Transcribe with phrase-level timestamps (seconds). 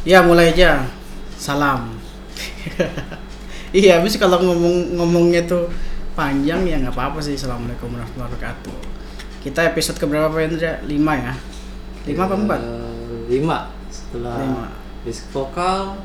[0.00, 0.88] Ya mulai aja.
[1.36, 1.92] Salam.
[3.76, 5.68] iya, habis kalau ngomong ngomongnya tuh
[6.16, 7.36] panjang ya nggak apa-apa sih.
[7.36, 8.76] Assalamualaikum warahmatullahi wabarakatuh.
[9.44, 10.80] Kita episode keberapa Pak Indra?
[10.88, 11.34] Lima ya?
[12.08, 12.60] Lima apa empat?
[12.64, 13.58] Eh, lima
[13.92, 14.66] setelah Lima.
[15.04, 16.00] basic vokal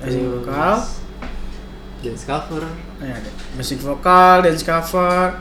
[0.00, 0.76] Basic vokal.
[2.00, 2.64] dance cover
[3.04, 3.16] Ya,
[3.56, 5.36] basic vokal, dance cover,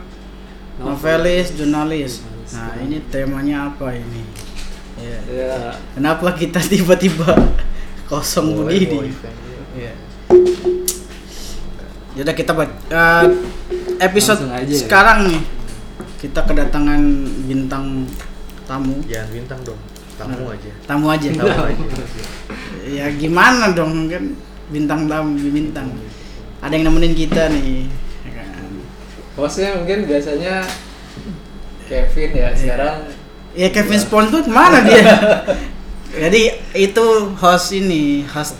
[0.80, 2.24] novelis, jurnalis.
[2.52, 4.24] Nah, ini temanya apa ini?
[5.00, 5.20] Ya.
[5.32, 5.56] ya
[5.96, 7.36] Kenapa kita tiba-tiba
[8.10, 9.14] kosong begini?
[9.78, 9.94] Iya.
[12.18, 13.26] Yaudah kita buat eh,
[14.02, 14.80] episode Langsung aja ya.
[14.82, 15.42] sekarang nih
[16.20, 17.00] kita kedatangan
[17.48, 18.04] bintang
[18.68, 19.00] tamu.
[19.08, 19.80] Jangan bintang dong,
[20.20, 20.72] tamu Nah, aja.
[20.84, 21.28] Tamu aja.
[21.32, 21.86] Tamu aja.
[22.90, 24.36] ya gimana dong kan
[24.68, 25.88] bintang tamu bintang.
[26.60, 27.88] Ada yang nemenin kita nih.
[28.28, 28.68] ya kan?
[29.40, 30.68] hostnya mungkin biasanya
[31.88, 32.98] Kevin ya sekarang
[33.56, 35.00] Ya Kevin SpongeBob mana dia?
[36.10, 36.42] Jadi
[36.74, 37.06] itu
[37.38, 38.58] host ini, host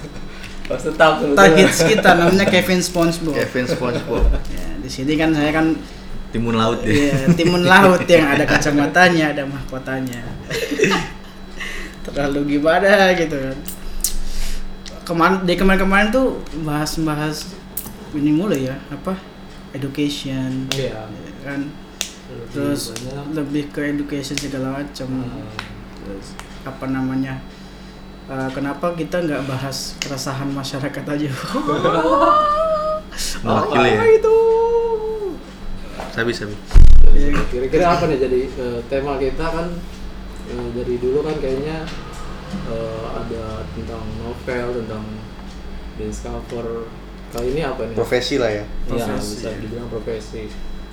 [0.70, 3.34] host tetap targets kita namanya Kevin SpongeBob.
[3.34, 5.74] Kevin SpongeBob, Ya, di sini kan saya kan
[6.30, 7.10] timun laut dia.
[7.10, 10.22] Iya, timun laut yang ada kacamatanya, ada mahkotanya.
[12.06, 13.58] Terlalu gimana gitu kan.
[15.10, 17.50] Kemarin di kemarin-kemarin tuh bahas-bahas
[18.14, 19.18] ini mulai ya, apa?
[19.74, 20.70] Education.
[20.70, 21.10] Iya.
[21.10, 21.66] ya kan.
[22.30, 23.26] Lebih Terus banyak.
[23.34, 25.10] lebih ke education segala macam.
[25.10, 25.50] Hmm.
[26.06, 26.28] Terus
[26.68, 27.40] apa namanya?
[28.30, 31.30] eh, kenapa kita nggak bahas keresahan masyarakat aja?
[33.44, 34.00] Mewakili ya.
[34.00, 34.38] Apa itu?
[36.14, 36.56] Sabi sabi.
[37.50, 39.68] Kira-kira apa nih jadi eh, tema kita kan
[40.54, 41.84] eh, dari dulu kan kayaknya
[42.70, 45.04] eh, ada tentang novel tentang
[45.98, 46.68] dance cover
[47.30, 48.64] kali ini apa nih Profesi lah ya.
[48.94, 49.34] Iya, Profesi.
[49.38, 50.44] bisa dibilang profesi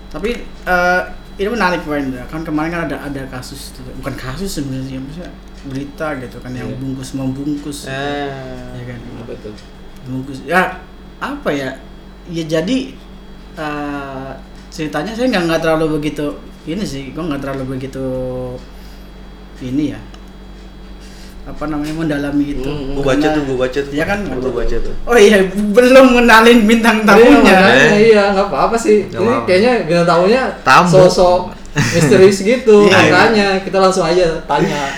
[0.09, 0.31] Tapi
[0.64, 1.03] eh,
[1.37, 2.25] ini menarik Pak Indra.
[2.33, 5.33] Kan kemarin kan ada ada kasus bukan kasus sebenarnya, maksudnya
[5.67, 6.77] berita gitu kan yang Iya.
[6.77, 7.78] bungkus membungkus.
[7.84, 8.31] Eh.
[8.72, 8.98] Ya kan.
[9.20, 9.55] apa tuh
[10.05, 10.39] Bungkus.
[10.42, 10.81] Ya
[11.19, 11.70] apa ya?
[12.27, 12.95] Ya jadi
[13.55, 14.31] eh,
[14.69, 16.26] ceritanya saya nggak nggak terlalu begitu
[16.65, 18.05] ini sih, gua nggak terlalu begitu
[19.59, 20.00] ini ya
[21.47, 22.66] apa namanya mendalami itu.
[22.66, 23.93] Hmm, Gua baca Karena- tuh, gua baca tuh.
[23.94, 24.19] Iya kan?
[24.26, 24.94] Gua baca tuh.
[25.06, 27.55] Oh iya, belum mengenalin bintang Iya, tamunya.
[27.55, 27.99] makanya, Eh.
[28.05, 29.47] iya nggak apa-apa sih Nggak ini apa-apa.
[29.47, 30.88] kayaknya bintang tamunya Tamu.
[30.91, 31.41] sosok
[31.76, 32.99] misterius gitu Iya.
[32.99, 34.91] makanya kita langsung aja tanya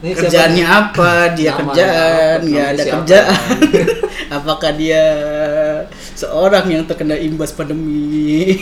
[0.00, 0.78] ini siapa kerjaannya nih?
[0.80, 2.94] apa dia kerjaan Namanya ada siapa?
[2.96, 3.58] kerjaan
[4.40, 5.04] apakah dia
[6.14, 8.56] seorang yang terkena imbas pandemi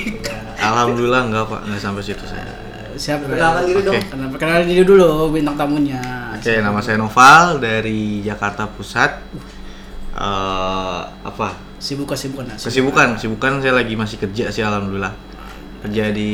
[0.59, 2.51] Alhamdulillah enggak pak, enggak sampai situ saya.
[2.95, 4.03] siapa Perkenalkan diri dong.
[4.35, 6.03] Kenalin diri dulu bintang tamunya
[6.35, 9.13] Oke, nama saya Noval dari Jakarta Pusat.
[10.15, 11.49] Eh apa?
[11.79, 12.59] sibuk kesibukan nggak?
[12.59, 15.15] Kesibukan, kesibukan saya lagi masih kerja sih alhamdulillah.
[15.79, 16.31] Kerja di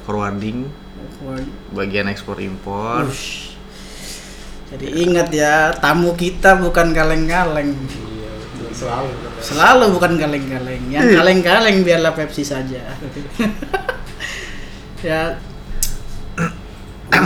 [0.00, 0.62] forwarding,
[1.70, 3.10] bagian ekspor impor.
[3.10, 3.49] ush.
[4.70, 8.32] Jadi ingat ya tamu kita bukan kaleng-kaleng iya
[8.70, 9.10] selalu
[9.40, 12.80] selalu bukan kaleng-kaleng yang kaleng-kaleng biarlah Pepsi saja
[15.00, 15.36] ya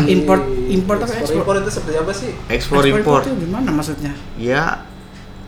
[0.09, 3.21] import import apa ekspor ekspor impor itu seperti apa sih Ekspor impor.
[3.21, 4.82] itu gimana maksudnya Ya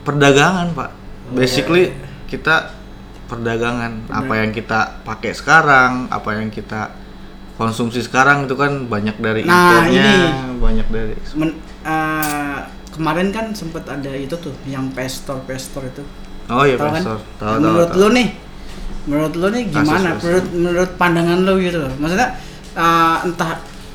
[0.05, 0.89] perdagangan pak.
[1.33, 1.91] Basically
[2.25, 2.71] kita
[3.27, 4.07] perdagangan.
[4.07, 6.95] Apa yang kita pakai sekarang, apa yang kita
[7.59, 10.15] konsumsi sekarang itu kan banyak dari Nah, impornya, ini.
[10.63, 11.13] banyak dari.
[11.35, 12.57] Men- eh,
[12.91, 16.03] kemarin kan sempat ada itu tuh yang pestor pestor itu
[16.47, 17.03] Oh iya Tahu kan?
[17.03, 17.17] profesor.
[17.37, 17.99] Tahu menurut tahu.
[17.99, 18.27] lu nih
[19.07, 20.23] menurut lu nih Kasus gimana pestor.
[20.23, 22.29] menurut menurut pandangan lu gitu loh maksudnya
[22.73, 23.51] eh, entah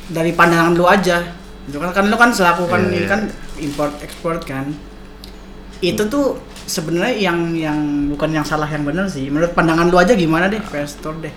[0.09, 1.17] dari pandangan lu aja
[1.63, 3.09] itu kan kan lu kan selaku kan ini iya.
[3.09, 3.21] kan
[3.57, 4.67] import ekspor kan
[5.81, 7.79] itu tuh sebenarnya yang yang
[8.09, 11.31] bukan yang salah yang benar sih menurut pandangan lu aja gimana deh pestor deh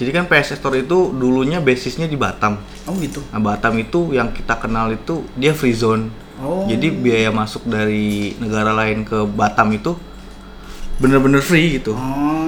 [0.00, 2.56] Jadi kan PS Store itu dulunya basisnya di Batam.
[2.88, 6.08] oh gitu Nah, Batam itu yang kita kenal itu dia free zone.
[6.40, 9.92] oh Jadi biaya masuk dari negara lain ke Batam itu
[10.96, 11.92] bener-bener free gitu.
[11.92, 12.40] oh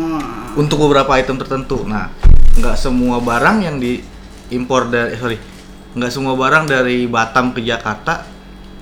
[0.57, 1.85] untuk beberapa item tertentu.
[1.85, 2.13] Nah,
[2.57, 5.39] nggak semua barang yang diimpor dari eh, sorry,
[5.97, 8.25] nggak semua barang dari Batam ke Jakarta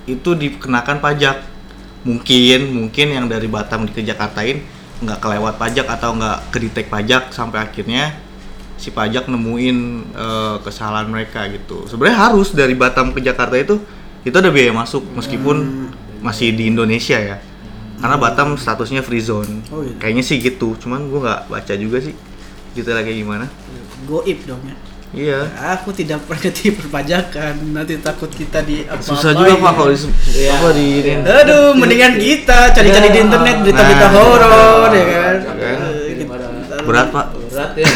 [0.06, 1.36] itu dikenakan pajak.
[2.00, 4.64] Mungkin mungkin yang dari Batam ke Jakartain
[5.00, 8.29] nggak kelewat pajak atau nggak kedetek pajak sampai akhirnya
[8.80, 9.76] si pajak nemuin
[10.10, 11.84] eh, kesalahan mereka gitu.
[11.84, 13.76] Sebenarnya harus dari Batam ke Jakarta itu
[14.20, 15.88] itu ada biaya masuk meskipun
[16.20, 17.36] masih di Indonesia ya.
[18.00, 19.60] Karena Batam statusnya free zone.
[19.68, 19.92] Oh, iya.
[20.00, 20.72] Kayaknya sih gitu.
[20.74, 22.16] Cuman gua nggak baca juga sih
[22.72, 23.46] detailnya kayak gimana.
[24.00, 24.72] goib dong ya
[25.10, 25.42] Iya.
[25.74, 29.98] Aku tidak pernah di perpajakan, nanti takut kita di apa Susah juga Pak kalau di
[30.38, 30.50] Iya.
[30.54, 30.86] apa di.
[31.18, 34.10] Aduh, mendingan kita cari-cari di internet berita-berita Nah.
[34.14, 35.34] horor ya kan.
[35.58, 37.26] Daripada kita- Berat Pak.
[37.50, 37.86] Berat ya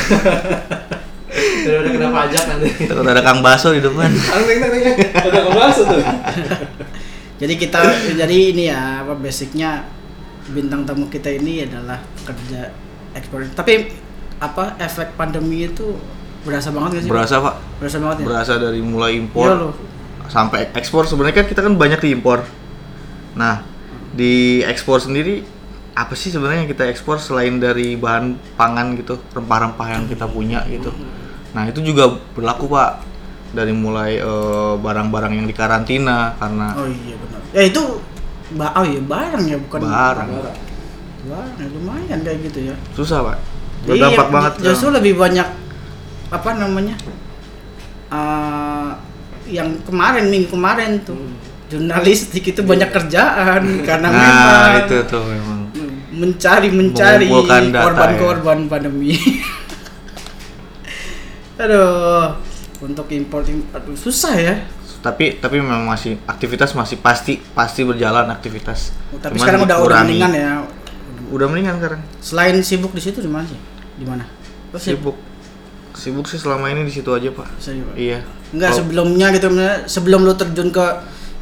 [1.64, 4.06] Daripada kena pajak nanti Takut ada Kang Baso di depan.
[4.06, 4.96] Teng teng teng teng.
[5.24, 6.02] Udah ngebahas tuh.
[7.42, 7.80] Jadi kita
[8.14, 9.82] jadi ini ya apa basicnya
[10.46, 12.70] bintang tamu kita ini adalah kerja
[13.12, 13.42] ekspor.
[13.50, 13.90] Tapi
[14.38, 15.98] apa efek pandemi itu
[16.46, 17.10] berasa banget gak sih?
[17.10, 18.24] Berasa pak, Berasa banget ya.
[18.28, 19.74] berasa dari mulai Iya impor loh.
[20.30, 21.10] sampai ekspor.
[21.10, 22.46] Sebenarnya kan kita kan banyak diimpor.
[23.34, 23.66] Nah
[24.14, 25.42] di ekspor sendiri
[25.94, 30.66] apa sih sebenarnya yang kita ekspor selain dari bahan pangan gitu, rempah-rempah yang kita punya
[30.66, 30.90] gitu.
[31.54, 33.06] Nah itu juga berlaku pak
[33.50, 37.40] dari mulai eh, barang-barang yang dikarantina karena Oh iya benar.
[37.54, 37.82] Ya itu
[38.54, 40.28] ba oh iya barang ya bukan Barang.
[40.28, 40.58] Barang.
[41.24, 42.74] Barang ya, lumayan kayak gitu ya.
[42.92, 43.36] susah pak,
[43.86, 44.52] Iya, berdampak banget.
[44.60, 45.48] Justru lebih banyak
[46.28, 46.98] apa namanya?
[48.10, 48.90] eh,
[49.46, 51.40] yang kemarin minggu kemarin tuh Hmm.
[51.64, 55.53] jurnalistik itu banyak kerjaan karena nah memang itu tuh memang
[56.14, 57.26] mencari mencari
[57.70, 59.18] korban-korban pandemi.
[61.54, 62.34] Aduh,
[62.82, 64.54] untuk import import susah ya.
[64.98, 68.88] tapi tapi memang masih aktivitas masih pasti pasti berjalan aktivitas
[69.20, 70.50] Tapi Cuman sekarang udah udah mendingan ya.
[71.28, 73.60] udah mendingan sekarang Selain sibuk di situ di mana sih?
[74.00, 74.24] Di mana?
[74.72, 75.12] Oh, sibuk.
[75.92, 77.94] sibuk sih selama ini di situ aja pak Sibuk.
[77.94, 79.46] iya Enggak Oh, sebelumnya gitu
[79.86, 80.86] sebelum lu terjun ke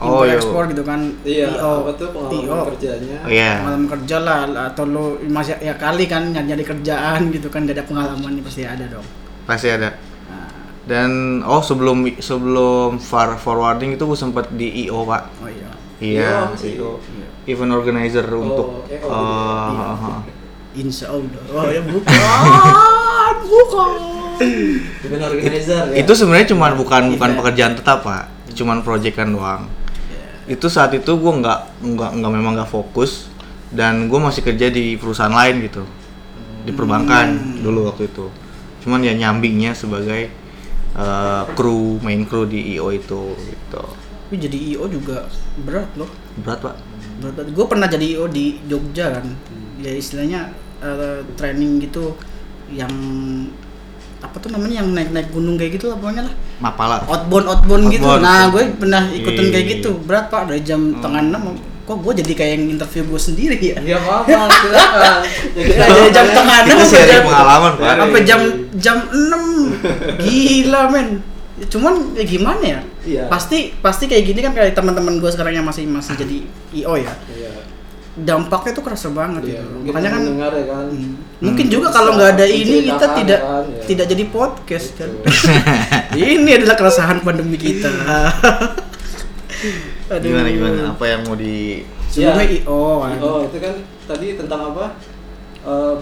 [0.02, 0.34] Oh, impor iya.
[0.34, 1.00] ekspor gitu kan.
[1.22, 2.58] Iya, IO, apa tuh pengalaman IO.
[2.74, 3.16] kerjanya?
[3.22, 7.46] oh, iya Pengalaman kerja lah atau lu masih ya kali kan nyari nyari kerjaan gitu
[7.46, 9.06] kan gak ada pengalaman nih pasti ada dong.
[9.42, 9.94] pasti ada
[10.24, 10.48] Nah,
[10.84, 11.10] dan
[11.42, 15.70] oh sebelum sebelum far forwarding itu gue sempat di io pak oh iya.
[15.98, 16.98] iya IO?
[16.98, 17.22] IO.
[17.44, 19.06] event organizer untuk EO.
[19.06, 19.86] eh, Iya.
[19.86, 20.20] eh, eh.
[20.74, 21.42] Insya Allah.
[21.52, 22.16] Oh ya bukan,
[23.44, 23.92] bukan.
[25.04, 25.96] Event organizer ya.
[25.96, 29.62] itu sebenarnya cuman bukan bukan pekerjaan tetap pak cuman proyekan doang
[30.50, 33.30] itu saat itu gue nggak nggak nggak memang nggak fokus
[33.70, 35.82] dan gue masih kerja di perusahaan lain gitu
[36.62, 38.26] di perbankan dulu waktu itu
[38.82, 40.30] cuman ya nyambingnya sebagai
[40.98, 43.84] eh, kru main kru di io itu gitu
[44.32, 45.28] Tapi jadi IO juga
[45.60, 46.08] berat loh.
[46.40, 46.76] berat pak
[47.20, 47.52] Berat.
[47.52, 49.28] Gue pernah jadi IO di Jogja kan.
[49.78, 50.50] Ya istilahnya
[50.80, 52.16] eh, training gitu
[52.72, 52.90] yang
[54.22, 56.34] apa tuh namanya yang naik-naik gunung kayak gitu lah pokoknya lah.
[56.58, 58.06] mapala outbound outbound gitu.
[58.06, 58.22] Outbound.
[58.22, 59.72] Nah, gue pernah ikutin kayak Iya.
[59.76, 59.90] gitu.
[60.00, 61.58] Berat Pak dari jam tengah enam.
[61.82, 63.76] Kok gue jadi kayak yang interview gue sendiri ya?
[63.82, 64.46] Ya apa
[65.58, 68.40] Ya, dari jam tengah enam itu sampai jam pengalaman pak sampai jam
[68.78, 69.42] jam enam.
[70.16, 71.08] Gila men.
[71.62, 72.80] Cuman ya gimana ya?
[73.02, 73.22] Iya.
[73.26, 76.36] Pasti pasti kayak gini kan kayak teman-teman gue sekarang yang masih masih jadi
[76.72, 77.12] IO ya.
[77.28, 77.50] Iya.
[78.12, 79.88] Dampaknya tuh kerasa banget Iya, gitu.
[79.88, 80.86] Makanya kan ya kan.
[80.92, 81.16] Hmm.
[81.40, 83.84] Mungkin juga kalau nggak ada ini kita tidak kan, ya.
[83.88, 85.10] tidak jadi podcast kan.
[85.16, 86.20] Betul.
[86.36, 87.88] ini adalah keresahan pandemi kita.
[90.12, 90.28] Aduh.
[90.28, 92.60] gimana gimana apa yang mau di Sebelumnya Iya.
[92.68, 93.16] IO kan.
[93.24, 93.74] Oh, itu kan
[94.04, 94.86] tadi tentang apa?
[95.64, 95.94] Eh,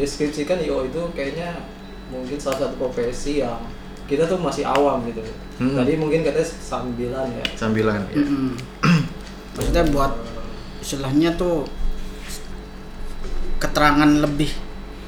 [0.00, 1.60] deskripsikan IO itu kayaknya
[2.08, 3.60] mungkin salah satu profesi yang
[4.08, 5.20] kita tuh masih awam gitu.
[5.60, 5.76] Hmm.
[5.76, 7.44] Tadi mungkin katanya sambilan ya.
[7.58, 8.16] sambilan ya.
[8.16, 8.56] Mm-mm.
[9.58, 10.12] Maksudnya buat
[10.86, 11.66] istilahnya tuh
[13.58, 14.52] keterangan lebih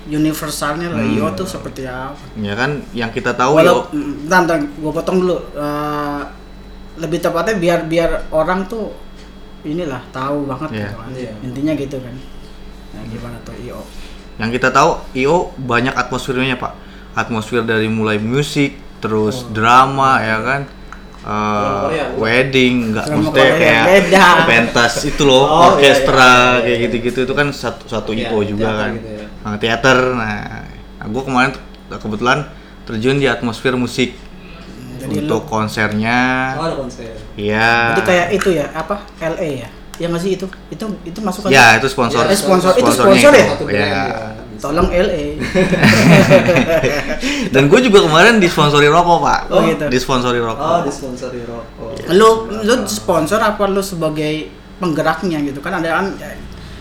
[0.09, 1.15] universalnya lah Hmm.
[1.15, 2.17] IO tuh seperti apa.
[2.35, 5.37] ya kan yang kita tahu Walau, yo mm, bentar, bentar, gue potong dulu.
[5.53, 6.23] Eh,
[6.99, 8.91] lebih tepatnya biar biar orang tuh
[9.63, 10.81] inilah tahu banget Iya.
[10.81, 11.11] gitu kan.
[11.13, 11.33] Iya.
[11.45, 12.15] Intinya gitu kan.
[12.89, 13.81] Nah, gimana tuh IO?
[14.39, 16.71] yang kita tahu IO banyak atmosfernya pak
[17.13, 20.63] atmosfer dari mulai musik terus drama ya kan
[21.29, 22.09] Bukan?
[22.17, 24.27] wedding nggak maksudnya Korea, kayak beda.
[24.45, 26.85] pentas itu loh Oh, iya, orkestra iya, iya, kayak iya.
[26.85, 29.25] gitu-gitu itu kan satu satu Iya, juga kan gitu ya.
[29.39, 30.65] Nah, teater nah,
[30.97, 31.53] nah gue kemarin
[31.91, 32.39] kebetulan
[32.85, 34.17] terjun di atmosfer musik
[34.99, 36.19] Jadi untuk konsernya
[36.57, 37.13] Oh, ada konser.
[37.35, 39.05] iya Itu kayak itu ya, apa?
[39.21, 39.69] LA ya?
[39.95, 40.47] Ya nggak sih itu?
[40.69, 43.47] Itu itu masuk ya itu sponsor Ya, Eh, sponsor- itu sponsor ya?
[43.53, 43.65] itu.
[43.69, 44.03] Ya ya.
[44.59, 45.37] Tolong LA.
[47.49, 49.85] dan gue juga kemarin disponsori rokok pak Oh, gitu.
[49.87, 51.91] disponsori rokok Oh, disponsori rokok.
[52.11, 56.07] lu lu sponsor apa lu sebagai penggeraknya gitu kan ada kan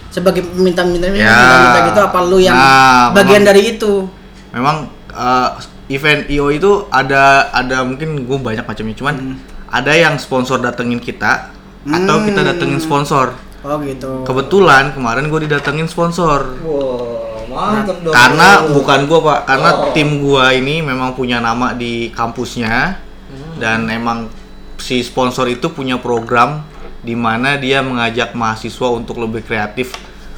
[0.07, 1.59] sebagai minta-minta Ya.
[1.59, 4.05] minta gitu apa lu yang Nah, bagian memang- dari itu?
[4.49, 4.75] memang
[5.09, 5.49] eh,
[5.89, 9.35] event IO itu ada ada mungkin gue banyak macamnya cuman Hmm.
[9.67, 11.51] ada yang sponsor datengin kita
[11.85, 12.47] atau kita Hmm.
[12.47, 14.21] datengin sponsor Oh gitu.
[14.23, 17.26] kebetulan kemarin gue didatengin sponsor Wow,
[17.57, 18.13] mantep dong.
[18.13, 19.91] karena bukan gue pak karena Oh.
[19.91, 23.59] tim gue ini memang punya nama di kampusnya Hmm.
[23.59, 24.31] dan emang
[24.79, 26.63] si sponsor itu punya program
[27.03, 29.91] di mana dia mengajak mahasiswa untuk lebih kreatif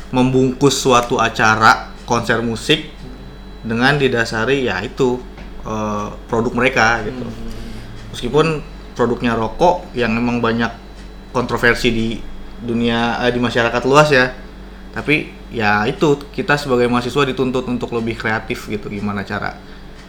[0.10, 2.90] membungkus suatu acara konser musik
[3.62, 5.22] dengan didasari ya itu
[5.62, 7.30] eh, produk mereka gitu
[8.10, 8.66] meskipun
[8.98, 10.74] produknya rokok yang emang banyak
[11.30, 12.08] kontroversi di
[12.60, 14.34] dunia eh, di masyarakat luas ya
[14.90, 15.16] tapi
[15.50, 19.54] ya itu kita sebagai mahasiswa dituntut untuk lebih kreatif gitu gimana cara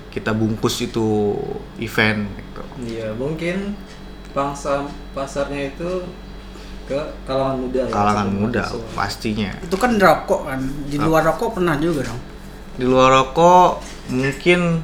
[0.08, 1.36] kita bungkus itu
[1.78, 3.76] event gitu Iya, mungkin
[4.30, 6.06] pangsa pasarnya itu
[6.84, 8.90] ke kalangan muda ya, kalangan muda mahasiswa.
[8.92, 10.60] pastinya Itu kan rokok kan.
[10.86, 12.20] Di luar rokok pernah juga dong.
[12.72, 14.80] di luar rokok mungkin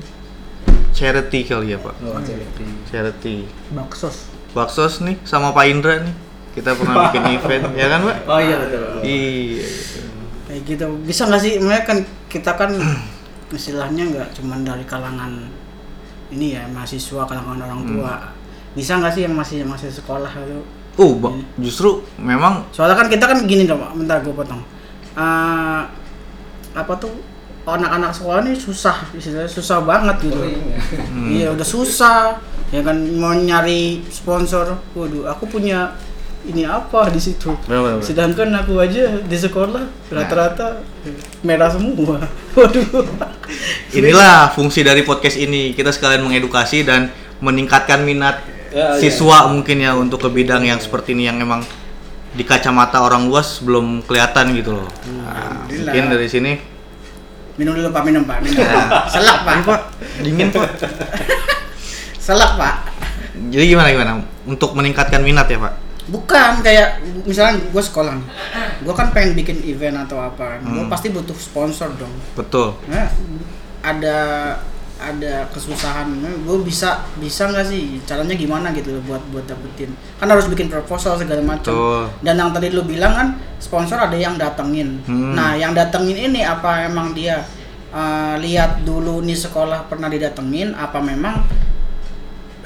[0.92, 2.64] charity kali ya pak Oh, charity.
[2.86, 3.36] charity
[3.70, 4.28] Baksos.
[4.52, 6.14] baksos nih sama Pak Indra nih
[6.56, 8.82] kita pernah bikin event ya kan pak Oh iya betul.
[9.04, 9.66] iya
[10.46, 10.86] Kayak gitu.
[11.02, 11.52] Bisa nggak sih?
[11.58, 12.70] Mereka kan kita kan
[13.52, 15.52] istilahnya nggak cuman dari kalangan
[16.28, 18.14] ini ya mahasiswa kalangan orang tua.
[18.72, 20.62] Bisa nggak sih yang masih masih sekolah itu?
[20.96, 23.92] oh ba- justru memang Soalnya kan kita kan gini dong, Pak.
[23.94, 24.64] bentar gue potong.
[25.12, 25.82] Eh,
[26.72, 27.12] apa tuh
[27.66, 30.40] anak-anak sekolah ini susah, istilahnya susah banget gitu.
[30.40, 31.28] Hmm.
[31.28, 32.38] Iya udah susah,
[32.70, 34.72] ya kan mau nyari sponsor.
[34.94, 35.92] Waduh, aku punya
[36.46, 37.54] ini apa di situ.
[37.66, 38.06] Bener, bener, bener.
[38.06, 40.80] Sedangkan aku aja di sekolah rata-rata
[41.42, 42.22] merah semua.
[42.56, 43.04] Waduh.
[43.94, 48.42] inilah fungsi dari podcast ini kita sekalian mengedukasi dan meningkatkan minat
[48.76, 49.08] Ya, iya.
[49.08, 51.64] siswa mungkin ya untuk ke bidang yang seperti ini yang emang
[52.36, 54.90] di kacamata orang luas belum kelihatan gitu loh.
[55.22, 56.52] Nah, mungkin dari sini
[57.56, 58.60] Minum dulu Pak, minum Pak, minum.
[58.60, 59.08] Ya.
[59.08, 59.54] Selak Pak.
[59.64, 59.80] Pak
[60.20, 60.76] dingin Pak.
[62.28, 62.74] Selak Pak.
[63.48, 64.12] Jadi gimana gimana
[64.44, 65.72] untuk meningkatkan minat ya Pak?
[66.06, 68.28] Bukan kayak misalnya gue sekolah nih,
[68.86, 70.86] gue kan pengen bikin event atau apa, gue Hmm.
[70.86, 72.14] pasti butuh sponsor dong.
[72.38, 72.78] Betul.
[72.86, 73.10] Nah,
[73.82, 74.18] ada
[74.96, 76.08] ada kesusahan,
[76.46, 81.18] gue bisa bisa nggak sih caranya gimana gitu buat buat dapetin, kan harus bikin proposal
[81.18, 81.75] segala macam.
[81.75, 82.00] Betul.
[82.22, 85.02] Dan yang tadi lu bilang kan sponsor ada yang datengin.
[85.04, 85.34] Hmm.
[85.34, 87.44] Nah yang datengin ini apa emang dia
[87.92, 91.44] uh, lihat dulu nih sekolah pernah didatengin, apa memang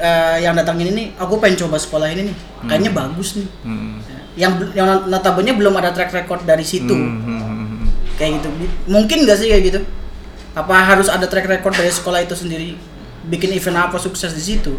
[0.01, 3.49] uh, yang datengin ini, aku pengen coba sekolah ini nih, kayaknya bagus nih.
[3.63, 4.01] Hmm.
[4.35, 7.89] Yang yang notabene belum ada track record dari situ Hmm, hmm, hmm, hmm.
[8.15, 8.49] kayak gitu
[8.87, 9.81] mungkin nggak sih kayak gitu
[10.51, 12.79] apa harus ada track record dari sekolah itu sendiri
[13.27, 14.79] bikin event apa sukses di situ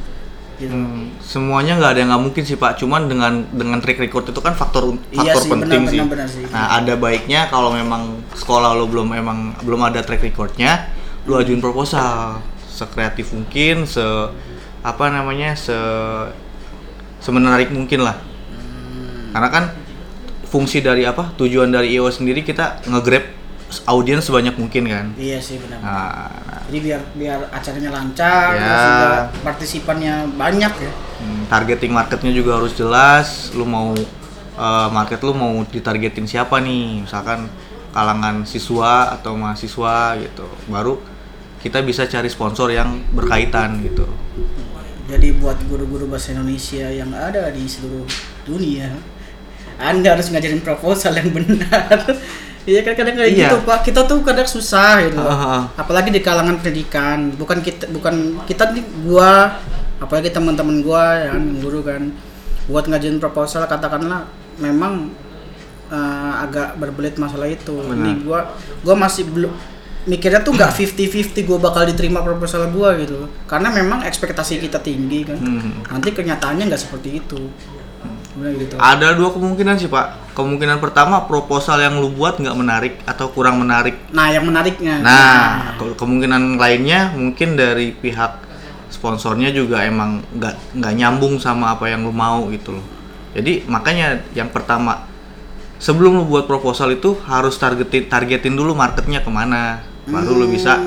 [0.56, 4.30] gitu Hmm, semuanya nggak ada yang nggak mungkin sih pak cuman dengan dengan track record
[4.30, 6.00] itu kan faktor Iya faktor sih, penting benar, sih.
[6.00, 6.44] benar, benar sih.
[6.48, 10.90] nah ada baiknya kalau memang sekolah lo belum emang belum ada track recordnya
[11.26, 14.02] lo ajuin proposal sekreatif mungkin se
[14.82, 15.78] apa namanya se
[17.22, 18.18] semenarik mungkin lah.
[18.18, 19.32] Hmm.
[19.32, 19.64] karena kan
[20.44, 23.24] fungsi dari apa tujuan dari IO sendiri kita nge-grab
[23.88, 25.06] audiens sebanyak mungkin kan.
[25.16, 25.80] Iya sih benar.
[25.80, 28.76] Nah, nah, jadi biar biar acaranya lancar Ya.
[28.84, 29.10] juga
[29.48, 30.92] partisipannya banyak ya.
[31.24, 33.56] Hmm, targeting marketnya juga harus jelas.
[33.56, 33.96] Lu mau
[34.52, 37.08] eh, market lu mau ditargetin siapa nih?
[37.08, 37.48] Misalkan
[37.96, 40.52] kalangan siswa atau mahasiswa gitu.
[40.68, 41.00] Baru
[41.64, 44.04] kita bisa cari sponsor yang berkaitan gitu
[45.12, 48.08] jadi buat guru-guru bahasa Indonesia yang ada di seluruh
[48.48, 48.96] dunia
[49.76, 52.00] anda harus ngajarin proposal yang benar
[52.62, 53.50] Iya kan kadang kayak Iya.
[53.50, 55.18] gitu pak kita tuh kadang susah gitu.
[55.18, 55.62] Ah, ah.
[55.82, 59.58] apalagi di kalangan pendidikan bukan kita bukan kita nih gua
[59.98, 62.14] apalagi teman-teman gua ya kan guru kan
[62.70, 64.30] buat ngajuin proposal katakanlah
[64.62, 65.10] memang
[65.90, 67.98] eh, agak berbelit masalah itu Benar.
[67.98, 68.54] ini gua
[68.86, 69.50] gua masih belum
[70.10, 73.30] mikirnya tuh nggak 50-50 gua bakal diterima proposal gua gitu.
[73.46, 75.38] Karena memang ekspektasi kita tinggi kan.
[75.38, 75.86] Hmm.
[75.90, 77.40] nanti kenyataannya nggak seperti itu.
[78.32, 78.76] Benar gitu.
[78.80, 80.34] Ada dua kemungkinan sih pak.
[80.34, 84.00] Kemungkinan pertama proposal yang lu buat nggak menarik atau kurang menarik?
[84.16, 85.04] Nah yang menariknya.
[85.04, 88.48] Nah, ke- kemungkinan lainnya mungkin dari pihak
[88.88, 92.86] sponsornya juga emang nggak nggak nyambung sama apa yang lu mau gitu loh.
[93.36, 95.08] Jadi makanya yang pertama
[95.82, 100.80] sebelum lu buat proposal itu harus targetin targetin dulu marketnya ke mana, baru lu bisa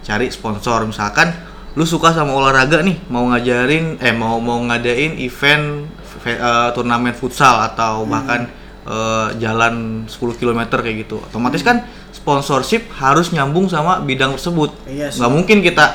[0.00, 0.84] cari sponsor.
[0.84, 1.32] Misalkan
[1.72, 5.88] lu suka sama olahraga nih, mau ngajarin eh mau mau ngadain event
[6.18, 8.48] fe- eh, turnamen futsal atau bahkan
[8.82, 11.20] eh, jalan 10 km kayak gitu.
[11.22, 14.70] Otomatis kan sponsorship harus nyambung sama bidang tersebut.
[14.84, 15.18] Iya sih.
[15.18, 15.86] Nggak mungkin kita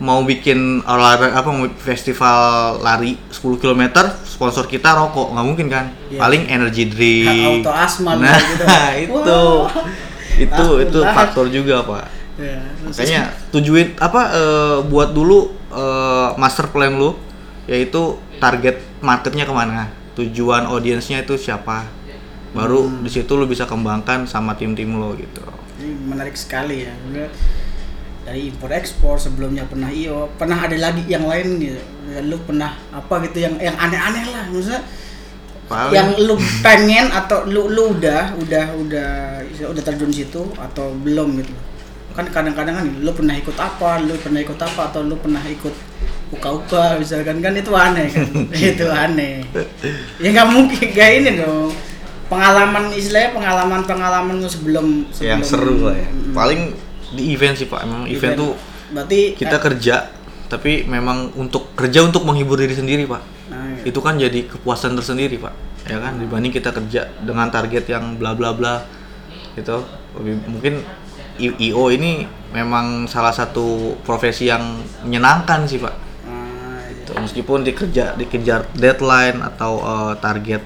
[0.00, 2.40] mau bikin olahraga apa mau festival
[2.80, 3.82] lari 10 km
[4.24, 6.16] sponsor kita rokok nggak mungkin kan Iya.
[6.16, 8.64] paling energy Hak drink auto asma nah gitu.
[9.04, 9.20] itu
[9.60, 9.68] Wah.
[10.40, 10.64] Itu itu
[10.98, 11.14] Alhamdulillah.
[11.14, 12.06] faktor juga pak
[12.40, 17.12] Ya, makanya tujuin apa eh, buat dulu eh, master plan lu
[17.68, 21.84] yaitu target marketnya ke mana tujuan audiensnya itu siapa
[22.50, 23.04] baru Hmm.
[23.04, 25.44] di situ lu bisa kembangkan sama tim-tim lo gitu
[25.76, 26.92] Ini menarik sekali ya.
[28.20, 31.80] Dari impor ekspor sebelumnya pernah IO, pernah ada lagi yang lain gitu.
[32.06, 34.84] Dan lu pernah apa gitu yang yang aneh-aneh lah, maksudnya
[35.70, 36.34] Paling- yang lu
[36.66, 39.10] pengen atau lu lu udah udah udah
[39.70, 41.54] udah terjun situ atau belum gitu.
[42.18, 45.70] Kan kadang-kadang kan lu pernah ikut apa, lu pernah ikut apa atau lu pernah ikut
[46.30, 48.26] uka-uka misalkan kan itu aneh kan.
[48.74, 49.46] itu aneh.
[50.18, 51.70] Ya nggak mungkin kayak ini dong.
[52.26, 56.60] Pengalaman istilahnya pengalaman-pengalaman lu sebelum, sebelum yang seru lah ya Mm, paling
[57.10, 58.52] di event sih pak emang event, tuh
[58.90, 59.96] berarti kita kerja
[60.46, 63.22] tapi memang untuk kerja untuk menghibur diri sendiri pak.
[63.84, 65.54] Itu kan jadi kepuasan tersendiri pak
[65.88, 68.84] ya kan dibanding kita kerja dengan target yang bla bla bla
[69.56, 69.82] gitu
[70.18, 70.74] lebih mungkin
[71.40, 74.60] IO ini memang salah satu profesi yang
[75.02, 75.96] menyenangkan sih pak
[76.28, 76.92] Ah, iya.
[76.92, 77.10] Gitu.
[77.16, 80.60] meskipun dikerja dikejar deadline atau eh, target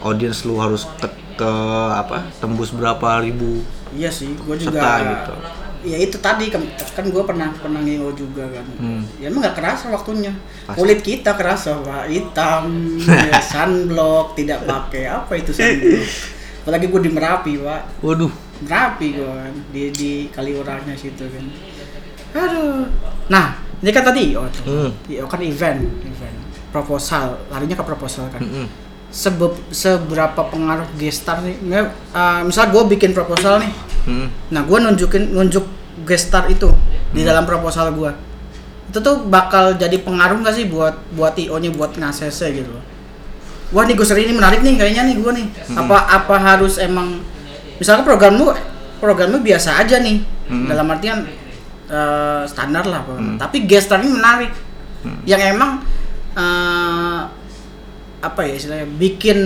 [0.00, 1.52] audience lu harus ke, ke
[1.92, 3.60] apa tembus berapa ribu
[3.94, 4.76] Iya sih, gue juga.
[4.76, 5.34] Serta gitu.
[5.84, 6.62] Ya itu tadi kan,
[6.94, 8.66] kan gue pernah pernah ngeo juga kan.
[8.78, 9.02] Hmm.
[9.20, 10.32] Ya emang gak kerasa waktunya.
[10.64, 10.78] Pasti.
[10.78, 16.06] Kulit kita kerasa pak, hitam, ya, sunblock, tidak pakai apa itu sunblock.
[16.64, 18.32] Apalagi gue di Merapi pak, waduh
[18.64, 21.44] Merapi gue kan, di di Kaliurangnya situ kan.
[22.36, 22.86] Aduh.
[23.26, 24.64] Nah, ini kan tadi tuh.
[24.64, 24.90] Hmm.
[25.10, 26.36] IO kan event, event.
[26.70, 28.40] Proposal, larinya ke proposal kan.
[28.42, 28.85] Mm-mm.
[29.06, 31.56] Sebe- seberapa pengaruh gestar nih?
[32.10, 33.72] Uh, misal gue bikin proposal nih,
[34.06, 34.30] Mm.
[34.54, 35.66] Nah, gue nunjukin nunjuk
[36.06, 36.70] gestar itu
[37.10, 38.06] di dalam proposal gue.
[38.86, 42.84] Itu tuh bakal jadi pengaruh gak sih buat buat IO-nya buat ngasese gitu loh.
[43.74, 45.46] Wah nih gue ini menarik nih kayaknya nih gue nih.
[45.74, 47.18] Apa apa harus emang
[47.82, 48.54] misalnya program lu
[49.02, 50.70] program lu biasa aja nih Hmm.
[50.70, 51.26] dalam artian
[51.90, 53.02] eh, standar lah.
[53.10, 53.34] Hmm.
[53.34, 54.54] Tapi gestar ini menarik.
[55.02, 55.18] Hmm.
[55.26, 55.82] Yang emang
[56.38, 57.20] eh,
[58.26, 59.38] apa ya istilahnya bikin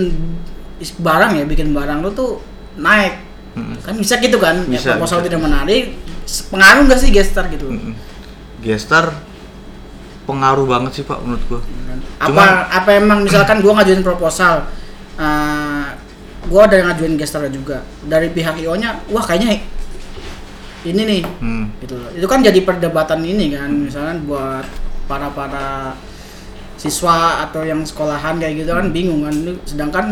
[0.97, 2.41] barang ya bikin barang lu tuh
[2.75, 3.21] naik
[3.51, 3.77] Mm-mm.
[3.79, 5.25] kan bisa gitu kan ya, Bisa, proposal bisa.
[5.27, 5.83] tidak menarik
[6.47, 7.93] pengaruh nggak sih gestar gitu Mm-mm.
[8.59, 9.11] Gestar
[10.23, 11.61] pengaruh banget sih pak menurut gua.
[12.17, 14.69] apa Cuman- apa emang misalkan gua ngajuin proposal
[15.15, 15.85] eh
[16.43, 19.61] gua ada yang ngajuin gestar juga dari pihak io nya wah kayaknya
[20.81, 21.69] ini nih Hmm.
[21.77, 24.65] gitu itu kan jadi perdebatan ini kan misalkan buat
[25.05, 25.93] para para
[26.81, 30.05] siswa atau yang sekolahan kayak gitu kan bingung kan sedangkan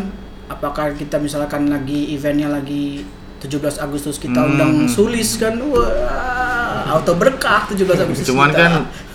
[0.45, 3.01] apakah kita misalkan lagi eventnya lagi
[3.39, 4.49] 17 Agustus kita Hmm.
[4.51, 8.59] undang sulis kan wah auto berkah 17 Agustus Cuman kita.
[8.59, 8.71] kan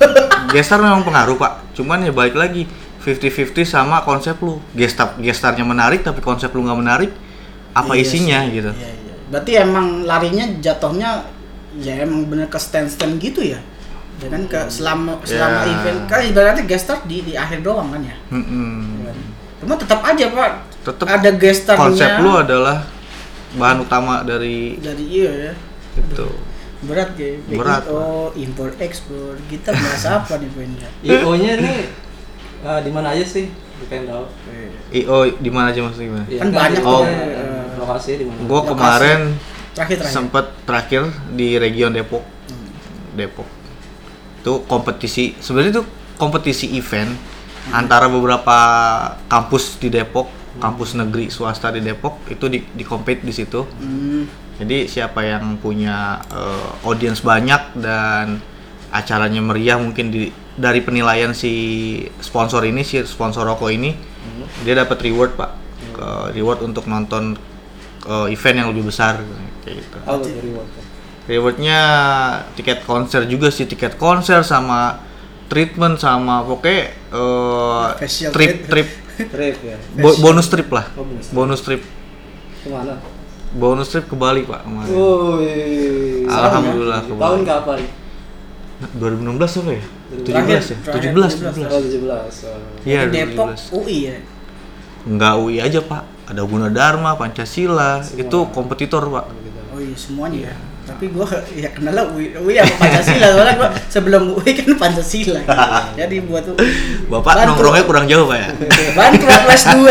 [0.55, 1.53] gestar memang pengaruh pak.
[1.73, 2.67] Cuman ya balik lagi
[3.01, 4.63] 50-50 sama konsep lu.
[4.73, 7.11] Gestar gestarnya menarik tapi konsep lu nggak menarik.
[7.73, 8.51] Apa Iya isinya sih.
[8.55, 8.71] gitu?
[8.73, 9.15] Iya, iya.
[9.27, 11.27] Berarti emang larinya jatuhnya
[11.77, 13.59] ya emang bener ke stand-stand gitu ya.
[14.16, 15.70] Ya kan ke selama selama Ya.
[15.70, 18.16] event kan ibaratnya gestar di di akhir doang kan ya.
[18.31, 18.40] Ya
[19.05, 19.16] kan?
[19.59, 20.53] Cuma tetap aja Pak.
[20.83, 22.79] Tetep ada gestarnya Konsep lu adalah
[23.55, 25.53] bahan utama dari dari iya ya.
[25.94, 26.29] itu.
[26.83, 27.33] Berat ya.
[27.50, 29.40] Berat, Oh, impor ekspor.
[29.44, 30.88] Kita bahasa apa nih poinnya?
[31.00, 31.74] IO-nya ini
[32.61, 33.48] eh, di mana aja sih?
[33.77, 34.24] Bukan tahu.
[34.90, 36.27] IO di mana aja maksudnya gimana?
[36.27, 37.03] Iya, Kan banyak tuh.
[37.03, 38.38] eh, lokasi di mana?
[38.42, 38.70] Gua Lokasi.
[38.70, 39.20] kemarin
[39.72, 40.12] Terakhir terakhir.
[40.12, 42.22] sempat terakhir di region Depok.
[42.46, 42.68] Hmm.
[43.14, 43.48] Depok.
[44.44, 45.85] Itu kompetisi sebenarnya itu
[46.20, 47.16] kompetisi event
[47.72, 48.57] antara beberapa
[49.24, 50.28] kampus di Depok,
[50.61, 53.64] kampus negeri swasta di Depok itu di di compete di situ.
[53.64, 54.28] Hmm.
[54.61, 58.38] Jadi siapa yang punya eh, audience banyak dan
[58.92, 61.50] acaranya meriah mungkin di dari penilaian si
[62.22, 63.90] sponsor ini si sponsor rokok ini
[64.62, 65.50] dia dapat reward pak
[65.90, 67.35] Ke- reward untuk nonton
[68.07, 69.18] eh, event yang lebih besar
[69.64, 69.98] kayak gitu.
[70.07, 70.20] Oh.
[71.25, 71.81] Rewardnya
[72.53, 75.01] tiket konser juga sih tiket konser sama
[75.49, 78.89] treatment sama pokoknya eh, Facial trip trip
[79.35, 79.77] Trip ya.
[79.95, 81.27] bo- bonus trip lah Oh, bonus.
[81.31, 81.81] bonus trip
[82.61, 82.99] Ke mana?
[83.55, 84.91] bonus trip ke Bali pak kemarin.
[84.91, 85.39] Oh,
[86.27, 87.47] Alhamdulillah ke Tahun Bali.
[87.47, 87.79] kapan?
[88.99, 89.85] 2016 apa ya?
[90.11, 90.77] 17 Terakhir, ya?
[90.83, 91.63] terakhir 17, 17.
[91.63, 91.71] 17.
[91.71, 92.51] Oh, 17.
[92.51, 92.59] Oh.
[92.83, 93.79] Iya, Di Depok 2017.
[93.79, 94.17] UI ya.
[95.07, 96.03] Enggak UI aja, Pak.
[96.27, 99.25] Ada Gunadarma, Pancasila, itu kompetitor, Pak.
[99.71, 100.55] Oh iya semuanya ya.
[100.85, 101.25] Tapi gua
[101.57, 105.40] ya kenal lah UI, UI apa Pancasila soalnya gua sebelum UI kan Pancasila.
[106.01, 106.44] Jadi buat
[107.09, 107.49] Bapak Bantu.
[107.57, 108.49] nongkrongnya kurang jauh, Pak ya?
[108.99, 109.88] bantu kelas 2.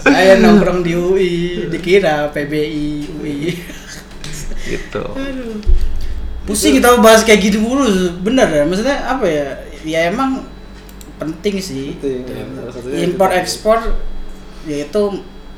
[0.04, 1.34] Saya nongkrong di UI,
[1.68, 3.54] dikira PBI UI.
[4.64, 5.04] gitu.
[5.12, 5.60] Aduh.
[6.48, 7.86] Pusing kita bahas kayak gitu mulu,
[8.24, 8.62] bener ya?
[8.64, 9.46] Maksudnya apa ya?
[9.84, 10.42] Ya emang
[11.20, 12.00] penting sih.
[12.00, 12.42] Ya.
[12.72, 13.38] Satunya Impor itu.
[13.44, 13.78] ekspor
[14.64, 15.02] yaitu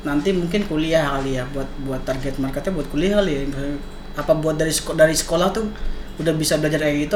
[0.03, 3.41] nanti mungkin kuliah kali ya buat buat target marketnya buat kuliah kali ya.
[4.13, 5.65] Apa buat dari sekolah dari sekolah tuh
[6.13, 7.15] udah bisa belajar kayak gitu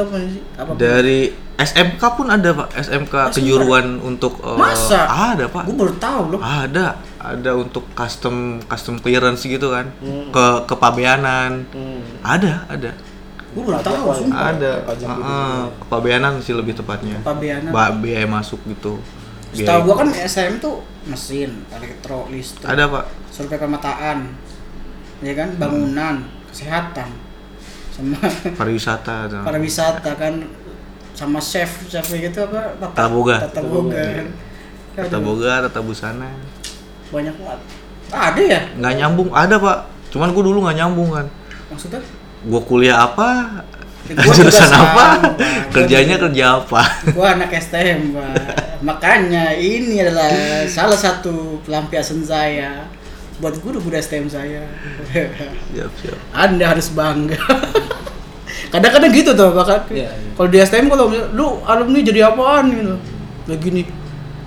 [0.58, 2.70] apa Dari SMK pun ada, Pak.
[2.70, 5.06] SMK kejuruan untuk eh, Masa?
[5.34, 5.66] Ada, Pak.
[5.66, 6.40] Gue baru tahu loh.
[6.42, 9.90] Ada, ada untuk custom custom clearance gitu kan.
[9.98, 10.30] Hmm.
[10.30, 11.66] Ke kepabeanan.
[11.74, 12.02] Hmm.
[12.22, 12.90] Ada, ada.
[13.50, 14.54] Gue baru tahu sumpah.
[14.54, 14.72] Ada.
[14.86, 15.22] Pajak gitu.
[15.22, 17.18] Heeh, kepabeanan sih lebih tepatnya.
[17.26, 17.74] Pabeanan.
[17.74, 19.02] Ba biaya masuk gitu.
[19.48, 24.28] Setahu gua kan SM tuh mesin, elektro, listrik, ada pak survei pemetaan,
[25.20, 26.20] ya kan, bangunan,
[26.52, 27.08] kesehatan,
[27.88, 28.18] sama
[28.60, 30.44] pariwisata pariwisata kan,
[31.16, 32.76] sama chef, chef gitu apa?
[32.92, 33.36] Tata boga.
[33.40, 33.96] Tata boga.
[33.96, 34.26] kan.
[34.94, 36.28] tata boga tata busana
[37.08, 37.60] Banyak banget.
[38.08, 38.60] Ada ya?
[38.76, 41.26] nggak nyambung ada pak cuman gua dulu nggak nyambung kan
[41.68, 42.00] Maksudnya?
[42.44, 43.60] gua kuliah apa
[44.14, 45.16] gua jurusan apa Pak.
[45.68, 48.32] kerjanya kerja apa Gua anak STM, Pak.
[48.80, 50.30] makanya ini adalah
[50.64, 52.88] salah satu pelampiasan saya
[53.38, 54.66] buat guru-guru STM saya.
[55.70, 56.18] Siap, siap.
[56.34, 57.38] Anda harus bangga.
[58.68, 60.30] Kadang-kadang gitu tuh, bakal Iya, iya.
[60.34, 62.94] kalau di STM kalau lu alumni jadi apaan gitu.
[63.46, 63.86] Begini.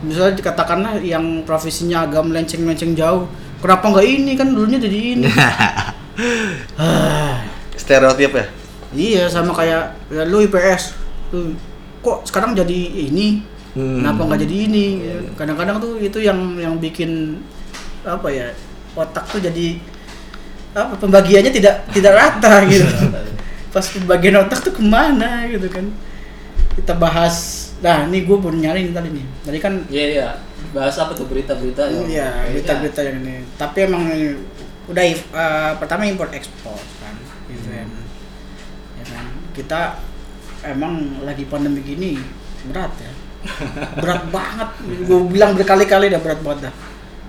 [0.03, 3.31] Misalnya dikatakanlah yang profesinya agak melenceng-melenceng jauh.
[3.63, 5.25] Kenapa nggak ini kan dulunya jadi ini.
[6.75, 7.39] Ah.
[7.73, 8.45] Stereotip ya?
[8.91, 10.95] Iya sama kayak ya, lu IPS,
[11.31, 11.55] lu
[12.01, 14.03] kok sekarang jadi ini, Hmm.
[14.03, 14.85] kenapa nggak jadi ini?
[15.39, 17.39] Kadang-kadang tuh itu yang yang bikin
[18.03, 18.51] apa ya
[18.99, 19.79] otak tuh jadi
[20.75, 22.83] apa pembagiannya tidak tidak rata gitu.
[23.71, 25.87] Pas pembagian otak tuh ke mana gitu kan?
[26.75, 27.67] Kita bahas.
[27.79, 29.25] Nah ini gue baru nyari nih tadi nih.
[29.47, 30.29] Tadi kan Iya iya.
[30.75, 31.87] Bahas apa tuh berita-berita?
[31.87, 33.47] Iya, berita-berita yang ini.
[33.55, 34.03] Tapi emang
[34.91, 37.15] udah eh, pertama import ekspor kan,
[37.47, 37.91] event.
[38.99, 39.25] Ya kan.
[39.61, 40.01] Kita
[40.65, 42.17] emang lagi pandemi gini
[42.65, 43.11] berat ya.
[44.01, 44.69] Berat banget.
[45.05, 46.73] Gue bilang berkali-kali dah berat banget dah.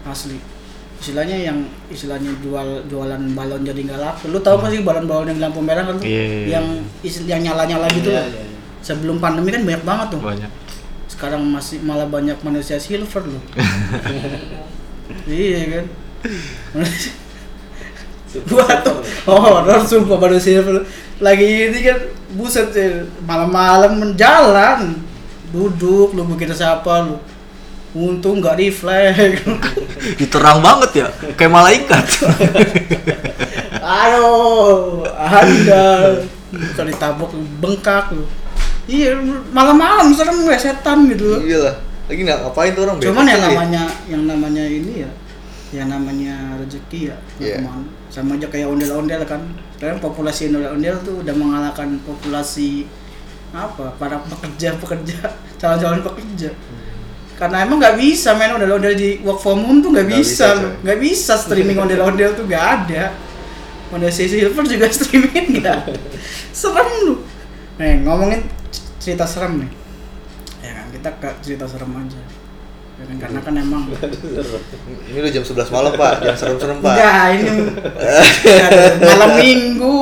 [0.09, 0.41] Asli.
[0.97, 1.59] Istilahnya yang
[1.91, 4.33] istilahnya jual jualan balon jadi nggak laku.
[4.33, 6.07] Lu tahu nggak sih balon-balon yang lampu merah kan tuh?
[6.07, 6.47] Iya, iya, iya.
[6.57, 6.67] Yang
[7.03, 8.23] istilah yang nyala-nyala gitu loh.
[8.25, 8.59] iya, iya.
[8.83, 10.51] Sebelum pandemi kan banyak banget tuh Banyak.
[11.07, 13.39] sekarang masih malah banyak manusia silver loh
[15.31, 15.85] iya kan
[18.49, 18.97] gua tuh
[19.29, 20.85] oh horor sumpah manusia silver
[21.21, 21.99] lagi ini kan
[22.33, 24.97] buset sih malam-malam menjalan
[25.53, 27.21] duduk lu begitu siapa lu
[27.93, 29.45] untung nggak refleks
[30.19, 31.07] Diterang banget ya,
[31.39, 32.03] kayak malaikat.
[33.83, 35.87] aduh anda
[36.51, 37.31] bukan ditabok
[37.63, 38.25] bengkak lu
[38.87, 39.15] iya
[39.51, 41.77] malam-malam serem gue setan gitu iya lah.
[42.11, 42.97] Lagi nggak ngapain tuh orang?
[42.99, 43.47] Cuman yang ya?
[43.47, 45.11] namanya yang namanya ini ya,
[45.71, 47.57] yang namanya rezeki ya, Iya.
[47.57, 47.89] ke mana.
[48.13, 49.41] Sama aja kayak ondel-ondel kan.
[49.81, 52.85] Sekarang populasi ondel-ondel tuh udah mengalahkan populasi
[53.57, 56.53] apa para pekerja-pekerja, calon-calon pekerja.
[57.41, 60.69] Karena emang nggak bisa main ondel-ondel di work from home tuh nggak Nggak bisa, bisa,
[60.85, 63.17] nggak bisa streaming ondel-ondel tuh nggak ada.
[63.89, 65.81] Ondel si Silver juga streaming nggak.
[66.53, 67.25] Serem lu.
[67.81, 68.45] Nih ngomongin
[69.01, 69.71] cerita serem nih.
[70.61, 72.42] Ya kan kita ke cerita serem aja.
[73.03, 73.83] Ya kan karena kan emang
[75.11, 76.95] Ini udah jam 11 malam pak, jam serem-serem pak.
[76.95, 77.51] Enggak, ini
[79.03, 79.99] malam minggu.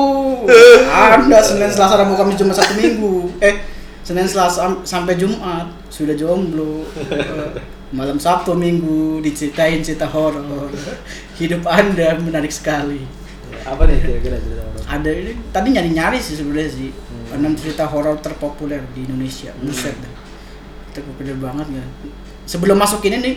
[0.85, 3.33] Anda Senin Selasa Rabu Kamis Jumat Sabtu Minggu.
[3.41, 3.57] Eh,
[4.01, 6.85] Senin Selasa am- sampai Jumat sudah jomblo.
[7.09, 7.57] Eh,
[7.91, 10.71] Malam Sabtu Minggu diceritain cerita horor.
[11.35, 13.03] Hidup Anda menarik sekali.
[13.65, 14.63] Apa nih kira-kira cerita?
[14.87, 16.89] Ada ini tadi nyari-nyari sih sebenarnya sih.
[17.33, 19.51] Enam cerita horor terpopuler di Indonesia.
[19.57, 20.13] Buset dah.
[20.91, 21.83] Terpopuler banget ya.
[22.51, 23.35] Sebelum masuk ini nih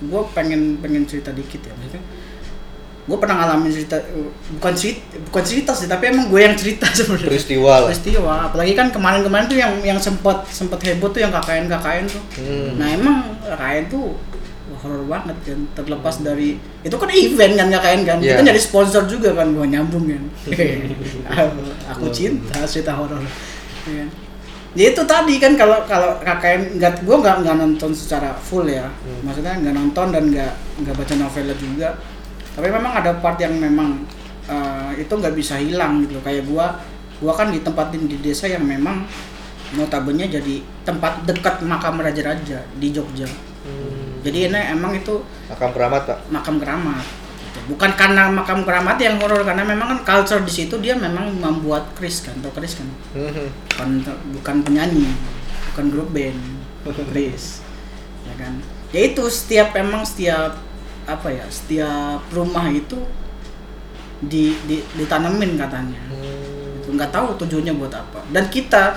[0.00, 2.00] gue pengen pengen cerita dikit ya maksudnya
[3.04, 3.96] gue pernah ngalamin cerita
[4.54, 7.88] bukan cerita bukan cerita sih tapi emang gue yang cerita sebenarnya Peristiwa lah.
[7.88, 12.22] peristiwa apalagi kan kemarin-kemarin tuh yang yang sempat sempat heboh tuh yang KKN KKN tuh
[12.36, 12.70] Hmm.
[12.76, 14.16] nah emang KKN tuh
[14.78, 18.44] horor banget kan terlepas dari itu kan event kan KKN kan kita Iya.
[18.44, 20.22] nyari sponsor juga kan gue nyambung kan
[21.90, 23.28] aku cinta cerita horor ya.
[23.98, 24.08] kan?
[24.76, 28.88] Ya itu tadi kan kalau kalau KKN nggak gue nggak nggak nonton secara full ya.
[29.24, 30.52] Maksudnya nggak nonton dan nggak
[30.84, 31.88] nggak baca novelnya juga.
[32.58, 34.02] Tapi memang ada part yang memang
[34.50, 36.18] eh, itu nggak bisa hilang gitu.
[36.20, 36.76] Kayak gua
[37.18, 39.06] gua kan ditempatin di desa yang memang
[39.76, 43.28] notabene jadi tempat dekat makam raja-raja di Jogja.
[44.24, 46.18] Jadi ini emang itu Makam keramat pak.
[46.32, 47.04] makam keramat.
[47.68, 51.92] Bukan karena makam keramat yang horor karena memang kan culture di situ dia memang membuat
[51.92, 52.88] Chris kan atau Chris kan?
[53.12, 53.52] Hmm.
[53.52, 53.88] bukan
[54.40, 55.12] bukan penyanyi
[55.72, 56.40] bukan grup band
[57.12, 57.60] Chris
[58.24, 58.56] ya kan?
[58.88, 60.56] Ya itu setiap emang setiap
[61.04, 62.96] apa ya setiap rumah itu
[64.24, 66.00] di, di ditanemin katanya.
[66.80, 68.24] Itu nggak tahu tujuannya buat apa.
[68.32, 68.96] Dan kita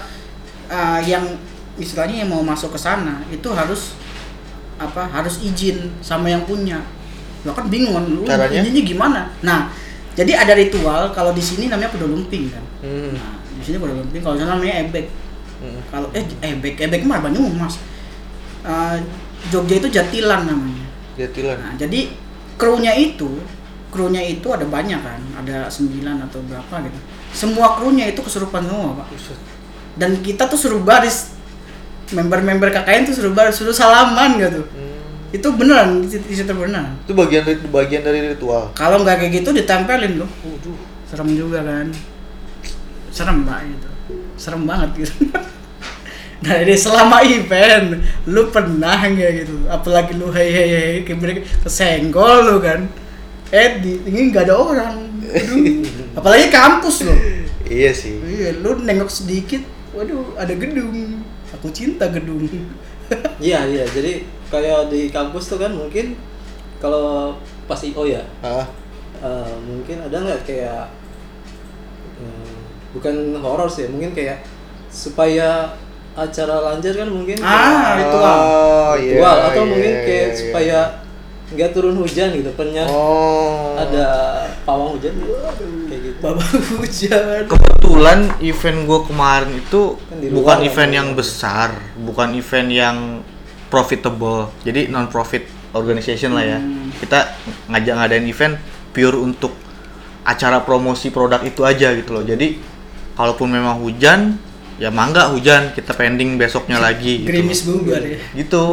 [0.71, 1.27] uh, yang
[1.75, 3.95] istilahnya yang mau masuk ke sana itu harus
[4.81, 6.81] apa harus izin sama yang punya
[7.45, 8.61] lo kan bingung kan lu Caranya?
[8.61, 9.71] izinnya gimana nah
[10.13, 13.13] jadi ada ritual kalau di sini namanya kuda lumping kan Hmm.
[13.13, 15.05] Nah, di sini kuda lumping, kalau sana namanya ebek.
[15.61, 15.79] Hmm.
[15.93, 17.77] Kalau eh ebek, ebek mah Banyumas.
[18.65, 18.97] Eh,
[19.53, 20.85] Jogja itu Jatilan namanya.
[21.17, 21.57] Jatilan.
[21.61, 22.09] Nah, jadi
[22.57, 23.29] krunya itu,
[23.93, 26.99] krunya itu ada banyak kan, ada 9 atau berapa gitu.
[27.31, 29.13] Semua krunya itu kesurupan semua, Pak.
[29.97, 31.37] Dan kita tuh suruh baris
[32.09, 34.65] member-member KKN tuh suruh baris, suruh salaman gitu.
[34.73, 34.80] Hmm.
[35.31, 36.99] Itu beneran, di situ beneran.
[37.07, 38.75] Itu bagian dari bagian dari ritual.
[38.75, 40.29] Kalau nggak kayak gitu ditempelin loh.
[40.43, 40.77] Waduh.
[41.07, 41.91] serem juga kan
[43.11, 43.89] serem mbak gitu
[44.39, 45.27] serem banget gitu
[46.47, 51.41] nah jadi selama event lu pernah nggak gitu apalagi lu hei hei hei kayak mereka
[51.67, 52.87] kesenggol lu kan
[53.51, 55.83] eh di ini nggak ada orang Aduh.
[56.23, 57.15] apalagi kampus lo
[57.67, 58.15] Iya sih.
[58.23, 59.59] iya lu nengok sedikit
[59.91, 61.19] waduh ada gedung
[61.51, 62.47] aku cinta gedung
[63.43, 66.15] Iya iya jadi kayak di kampus tuh kan mungkin
[66.79, 67.35] kalau
[67.67, 68.63] pas IO ya Ah,
[69.19, 70.87] eh, mungkin ada nggak kayak
[72.23, 72.55] eh,
[72.95, 74.39] bukan horor sih mungkin kayak
[74.87, 75.75] supaya
[76.11, 78.39] acara lancar kan mungkin Ah, ritual.
[78.39, 80.35] Oh, iya, ritual atau iya, mungkin iya, kayak iya.
[80.39, 80.79] supaya
[81.51, 83.75] nggak turun hujan gitu pennya Oh.
[83.75, 84.07] ada
[84.63, 85.35] pawang hujan gitu
[86.21, 87.49] Bapak hujan.
[87.49, 90.99] Kebetulan event gue kemarin itu Kan bukan event kan?
[91.01, 92.97] yang besar, bukan event yang
[93.73, 94.53] profitable.
[94.61, 96.59] Jadi non profit organization lah ya.
[96.61, 96.93] Hmm.
[96.93, 97.19] Kita
[97.73, 98.55] ngajak ngadain event
[98.93, 99.57] pure untuk
[100.21, 102.21] acara promosi produk itu aja gitu loh.
[102.21, 102.61] Jadi
[103.17, 104.37] kalaupun memang hujan,
[104.77, 107.25] ya mangga hujan, kita pending besoknya lagi.
[107.25, 107.33] Gitu.
[107.33, 108.21] Gerimis bubar ya.
[108.37, 108.63] Gitu.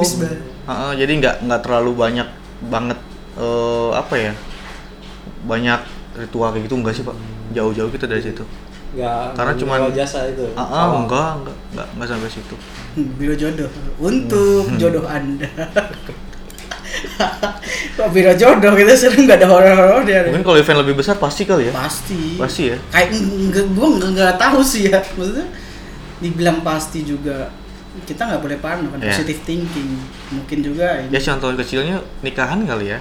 [0.69, 2.29] Heeh, jadi nggak nggak terlalu banyak
[2.69, 3.01] banget
[3.41, 4.33] eh, apa ya?
[5.49, 5.81] Banyak
[6.19, 7.17] ritual kayak gitu enggak sih pak?
[7.51, 8.45] Jauh-jauh kita dari situ.
[8.89, 11.05] nggak Karena menjual jasa itu Ah, ah, Pawang.
[11.05, 12.55] enggak, enggak, enggak, enggak sampai situ.
[13.19, 14.79] Biro jodoh untuk Hmm.
[14.81, 15.49] jodoh anda.
[17.95, 20.25] Kok biro jodoh kita sering nggak ada horor-horor dia.
[20.25, 21.73] Mungkin kalau event lebih besar pasti kali ya.
[21.75, 22.39] Pasti.
[22.39, 22.77] Pasti ya.
[22.89, 24.99] Kayak enggak gua enggak, enggak tahu sih ya.
[25.15, 25.47] Maksudnya
[26.19, 27.53] dibilang pasti juga
[27.99, 29.13] kita nggak boleh parno kan Iya.
[29.13, 29.91] positive thinking.
[30.33, 32.99] Mungkin juga ini Ya contoh kecilnya nikahan kali ya.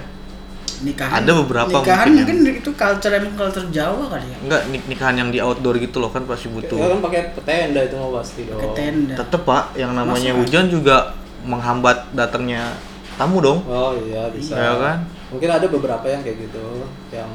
[0.80, 1.20] Nikahan.
[1.20, 4.36] ada beberapa nikahan mungkin mungkin, itu culture emang culture Jawa kali ya.
[4.40, 6.78] Enggak nik- nikahan yang di outdoor gitu loh kan pasti butuh.
[6.78, 9.14] kan pakai tenda itu mau pasti dong Pakai tenda.
[9.16, 10.96] Tetep pak, yang namanya Masuk hujan juga
[11.40, 12.74] menghambat datangnya
[13.14, 13.58] tamu dong.
[13.64, 14.98] oh iya bisa Ya kan?
[15.28, 16.64] mungkin ada beberapa yang kayak gitu
[17.10, 17.28] yang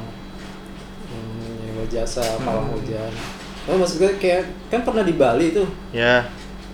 [1.06, 2.76] hmm, jasa pawang Hmm.
[2.76, 3.12] hujan
[3.64, 6.24] oh maksud gue kayak kan pernah di Bali tuh Ya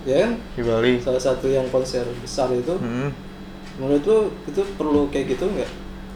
[0.02, 0.92] ya kan di Bali.
[0.96, 3.12] salah satu yang konser besar itu Hmm.
[3.76, 5.70] menurut lu itu perlu kayak gitu nggak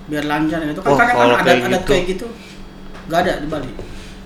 [0.04, 1.88] Biar lancar gitu kan Oh, kadang kan kalau ada kayak ada gitu.
[1.88, 2.26] kayak gitu.
[3.08, 3.70] Gak ada di Bali.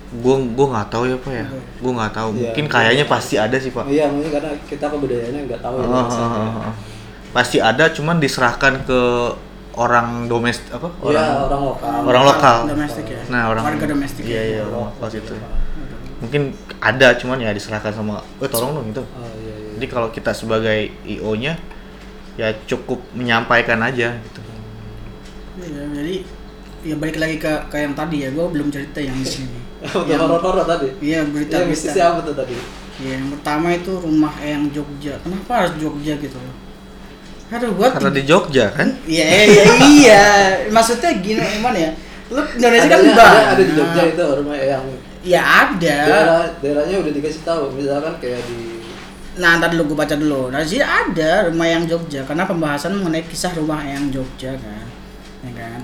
[0.09, 1.45] Gue gue nggak tahu ya pak ya.
[1.79, 2.29] Gue nggak tahu.
[2.33, 2.41] Iya.
[2.49, 3.85] Mungkin kayaknya pasti ada sih pak.
[3.87, 6.73] iya mungkin karena kita kebudayaannya nggak tahu ya Oh, oh, oh, oh.
[7.29, 8.99] Pasti ada, cuman diserahkan ke
[9.77, 10.89] orang domestik apa?
[11.05, 12.57] Iya, orang lokal Orang lokal.
[12.67, 13.21] Domestik ya.
[13.29, 14.23] Nah orang warga domestik.
[14.25, 14.43] Iya ya.
[14.49, 15.35] iya orang lokal itu.
[16.19, 16.41] Mungkin
[16.83, 18.99] ada, cuman ya diserahkan sama, eh tolong dong itu.
[18.99, 21.55] oh iya iya Jadi kalau kita sebagai IO-nya
[22.35, 24.41] ya cukup menyampaikan aja gitu.
[25.59, 26.15] Iya, jadi
[26.79, 29.59] ya balik lagi ke ke yang tadi ya, gue belum cerita yang di sini.
[30.11, 32.55] Yang- horor-horor tadi Iya berita Iya, mistisnya apa tuh tadi?
[32.99, 35.15] Iya, yang pertama itu rumah Eyang Jogja.
[35.23, 36.55] Kenapa harus Jogja gitu loh?
[37.49, 38.87] Aduh, gua Karena di Jogja kan?
[39.07, 40.23] Iya, iya, iya.
[40.67, 41.91] Maksudnya gini, gimana ya?
[42.29, 43.39] Lu Indonesia kan Adanya- banyak.
[43.41, 44.83] ada, ada di Jogja itu rumah yang
[45.19, 45.97] Ya ada.
[46.05, 48.79] daerah daerahnya udah dikasih tahu misalkan kayak di
[49.39, 50.51] Nah, ntar dulu gue baca dulu.
[50.51, 54.88] Nah, sih ada rumah yang Jogja karena pembahasan mengenai kisah rumah yang Jogja kan.
[55.65, 55.83] Kan?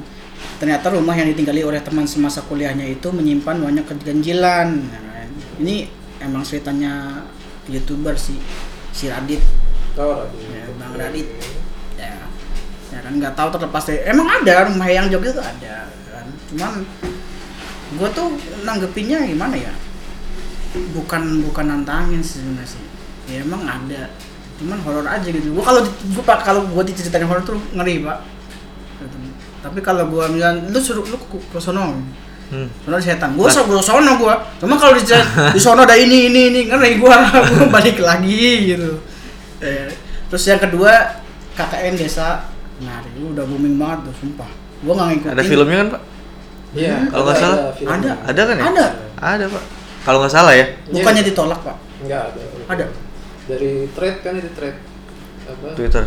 [0.55, 4.69] Ternyata rumah yang ditinggali oleh teman semasa kuliahnya itu menyimpan banyak keganjilan.
[4.87, 5.29] ya kan?
[5.59, 5.75] Ini
[6.23, 7.23] emang ceritanya
[7.67, 8.37] youtuber si
[8.95, 9.41] si Radit,
[9.99, 11.27] oh, ya, Bang Radit.
[11.99, 12.15] Ya,
[12.93, 16.27] ya kan nggak tahu terlepas dari emang ada rumah yang Jogja itu ada kan.
[16.53, 16.71] Cuman
[17.99, 18.27] gue tuh
[18.63, 19.73] nanggepinnya gimana ya?
[20.95, 22.83] Bukan bukan nantangin sih sebenarnya sih.
[23.31, 24.11] Ya emang ada.
[24.59, 25.51] Cuman horor aja gitu.
[25.51, 25.81] Gua kalau
[26.15, 28.19] gua pak kalau gua diceritain horor tuh ngeri, Pak.
[29.65, 31.97] Tapi kalau gua bilang lu suruh lu ke, sono.
[32.53, 32.69] Hmm.
[32.85, 33.33] Sono setan.
[33.33, 34.37] Gua suruh ke sono gua.
[34.61, 37.17] Cuma kalau di di sono ada ini ini ini ngeri gua.
[37.49, 39.01] gua balik lagi gitu.
[39.65, 39.89] Eh,
[40.29, 41.17] terus yang kedua
[41.57, 44.51] KKN desa Nah, itu udah booming banget tuh, sumpah.
[44.83, 45.31] Gua nggak ngikutin.
[45.31, 46.01] Ada filmnya kan pak?
[46.75, 47.57] Iya, Kalau nggak salah.
[47.71, 48.11] Ada.
[48.27, 48.63] Ada kan ya?
[48.67, 48.85] Ada.
[49.15, 49.63] Ada pak.
[50.05, 50.65] Kalau nggak salah ya.
[50.91, 51.77] Bukannya ditolak, Pak.
[52.05, 52.41] Enggak ada.
[52.67, 52.85] Ada.
[53.49, 54.75] Dari thread kan itu thread
[55.45, 55.67] apa?
[55.77, 56.03] Twitter.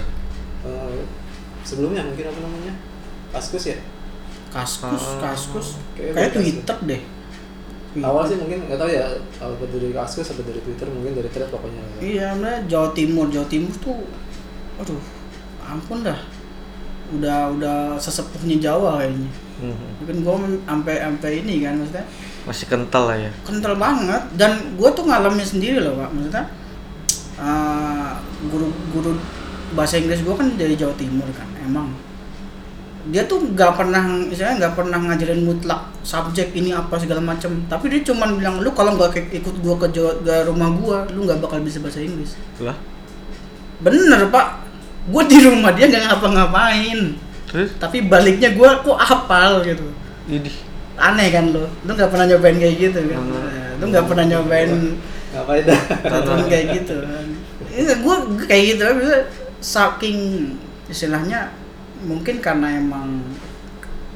[0.66, 1.01] eh,
[1.62, 2.73] sebelumnya mungkin apa namanya?
[3.38, 3.79] Kaskus ya?
[4.48, 5.20] Kaskus, Oh.
[5.20, 5.68] kaskus.
[5.92, 6.42] Kayaknya Kayak kaskus.
[6.42, 7.03] Twitter deh.
[7.98, 9.05] Awal sih mungkin nggak tahu ya,
[9.40, 11.83] apa dari Kaskus atau dari Twitter mungkin dari thread pokoknya.
[11.98, 13.96] Iya, nah, Jawa Timur, Jawa Timur tuh
[14.77, 15.01] aduh,
[15.61, 16.20] ampun dah.
[17.09, 19.31] Udah udah sesepuhnya Jawa kayaknya.
[19.59, 20.05] Hmm.
[20.05, 22.05] Kan gua sampai sampai ini kan maksudnya
[22.46, 23.31] Masih kental lah ya.
[23.42, 26.09] kental banget dan gua tuh ngalamin sendiri loh, Pak.
[26.12, 26.44] Maksudnya
[27.37, 28.11] eh,
[28.46, 29.12] guru guru
[29.74, 31.90] bahasa Inggris gua kan dari Jawa Timur kan, emang
[33.08, 37.88] dia tuh nggak pernah misalnya nggak pernah ngajarin mutlak subjek ini apa segala macam tapi
[37.88, 41.38] dia cuman bilang lu kalau nggak ikut gua ke, Jawa- ke rumah gua lu nggak
[41.38, 42.74] bakal bisa bahasa Inggris Lah.
[43.78, 44.46] bener pak
[45.08, 47.16] gue di rumah dia nggak ngapa-ngapain
[47.48, 47.70] Terus?
[47.80, 49.88] tapi baliknya gue kok hafal gitu
[50.28, 50.50] Ini.
[50.98, 53.32] aneh kan lo lu nggak pernah nyobain kayak gitu kan Hmm.
[53.32, 54.68] Nah, lu nggak pernah nyobain
[55.28, 55.80] Ngapain dah?
[56.44, 57.24] kayak gitu kan
[57.94, 59.00] gue kayak gitu tapi
[59.62, 60.18] saking
[60.88, 61.52] istilahnya
[62.04, 63.22] mungkin karena emang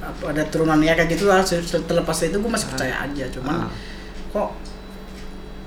[0.03, 1.43] apa, ada turunannya kayak gitu lah.
[1.43, 3.71] Terlepas dari itu gue masih percaya aja cuman Ah.
[4.33, 4.51] kok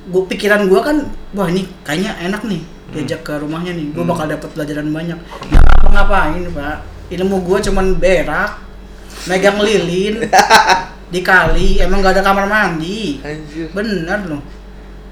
[0.05, 0.97] gue pikiran gue kan
[1.33, 2.61] wah ini kayaknya enak nih
[2.93, 3.91] diajak ke rumahnya nih.
[3.91, 5.17] Gue bakal dapat pelajaran banyak.
[5.19, 6.77] Nggak apa ngapain pak?
[7.15, 8.51] Ilmu gue cuman berak
[9.25, 10.25] megang lilin
[11.13, 13.21] di kali emang gak ada kamar mandi.
[13.21, 13.69] Anjir.
[13.71, 14.41] bener loh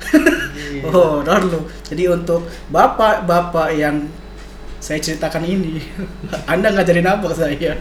[0.91, 4.03] horor loh jadi untuk bapak-bapak yang
[4.83, 5.79] saya ceritakan ini.
[6.43, 7.71] Anda ngajarin apa ke saya?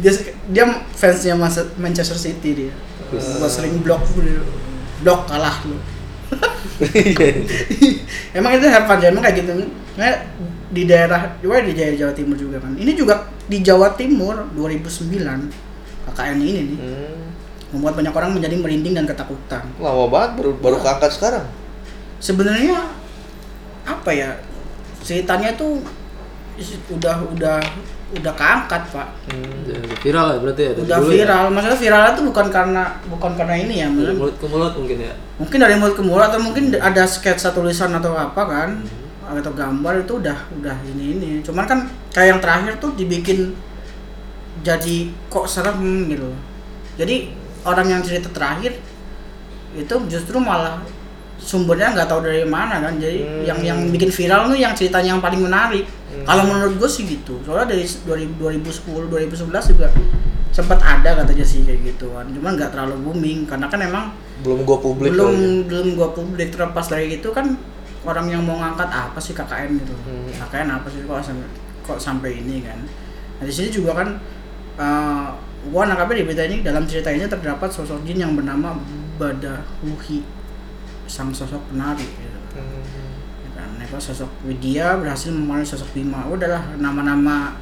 [0.00, 0.12] Dia
[0.48, 0.64] dia
[0.96, 1.36] fansnya
[1.76, 2.72] Manchester City dia.
[3.12, 4.00] Gua sering blok
[5.04, 5.76] blok kalah lu
[8.38, 9.52] emang itu Hervan emang kayak gitu.
[10.00, 10.16] Nah,
[10.72, 12.72] di daerah juga di daerah Jawa Timur juga kan.
[12.72, 17.20] Ini juga di Jawa Timur 2009 KKN ini nih Hmm.
[17.76, 19.60] membuat banyak orang menjadi merinding dan ketakutan.
[19.76, 21.44] Lama banget baru baru keangkat sekarang.
[22.22, 23.01] sebenarnya
[23.82, 24.30] apa ya
[25.02, 25.82] ceritanya tuh
[26.92, 27.58] udah udah
[28.12, 29.08] udah keangkat pak.
[29.32, 29.88] Hmm.
[30.04, 30.72] Viral ya berarti ya?
[30.76, 31.16] Udah dulu ya?
[31.24, 31.44] viral.
[31.48, 35.14] Maksudnya viralnya tuh bukan karena bukan karena ini ya dari mulut ke mulut mungkin ya?
[35.40, 38.70] Mungkin dari mulut ke mulut atau mungkin ada sketsa tulisan atau apa kan?
[39.24, 41.30] Atau gambar itu udah udah ini ini.
[41.40, 43.56] Cuman kan kayak yang terakhir tuh dibikin
[44.60, 46.28] jadi kok serem gitu.
[47.00, 47.32] Jadi
[47.64, 48.76] orang yang cerita terakhir
[49.72, 50.84] itu justru malah
[51.42, 52.94] sumbernya nggak tahu dari mana kan.
[52.96, 53.42] Jadi Hmm.
[53.44, 55.84] yang yang bikin viral tuh yang ceritanya yang paling menarik.
[56.12, 56.28] Hmm.
[56.28, 57.40] kalau menurut gue sih gitu.
[57.42, 59.88] Soalnya dari 2000 2010 2011 juga
[60.52, 62.28] sempat ada katanya sih kayak gituan.
[62.28, 64.12] Cuman nggak terlalu booming karena kan emang
[64.44, 65.48] Belum gua publik belum ya.
[65.66, 66.52] belum gua publik.
[66.52, 67.56] Terlepas dari itu kan
[68.04, 69.94] orang yang mau ngangkat apa sih KKN gitu.
[70.04, 70.28] Hmm.
[70.36, 71.00] KKN apa sih?
[71.00, 71.48] Kok sampai
[71.80, 72.78] kok sampai ini kan?
[73.40, 74.08] Nah di sini juga kan
[74.76, 75.26] eh
[75.64, 78.76] gua nangkapnya di berita ini dalam cerita ini terdapat sosok jin yang bernama
[79.16, 80.20] Badahuhi
[81.12, 82.40] sang sosok penari gitu.
[82.56, 82.80] Hmm.
[83.44, 83.68] Ya kan?
[83.76, 87.60] Nah, sosok Widya berhasil memerangi sosok Bima udahlah nama-nama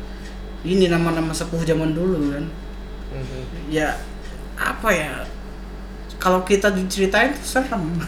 [0.63, 2.47] ini nama-nama sepuh zaman dulu kan?
[3.11, 3.67] Hmm.
[3.67, 3.99] ya
[4.55, 5.27] apa ya
[6.23, 7.91] kalau kita diceritain tuh serem.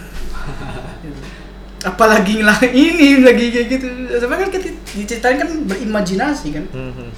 [1.90, 3.86] Apalagi lah ini lagi kayak gitu.
[4.14, 6.64] Sebenarnya kan kita diceritain kan berimajinasi kan?
[6.70, 7.10] Hmm.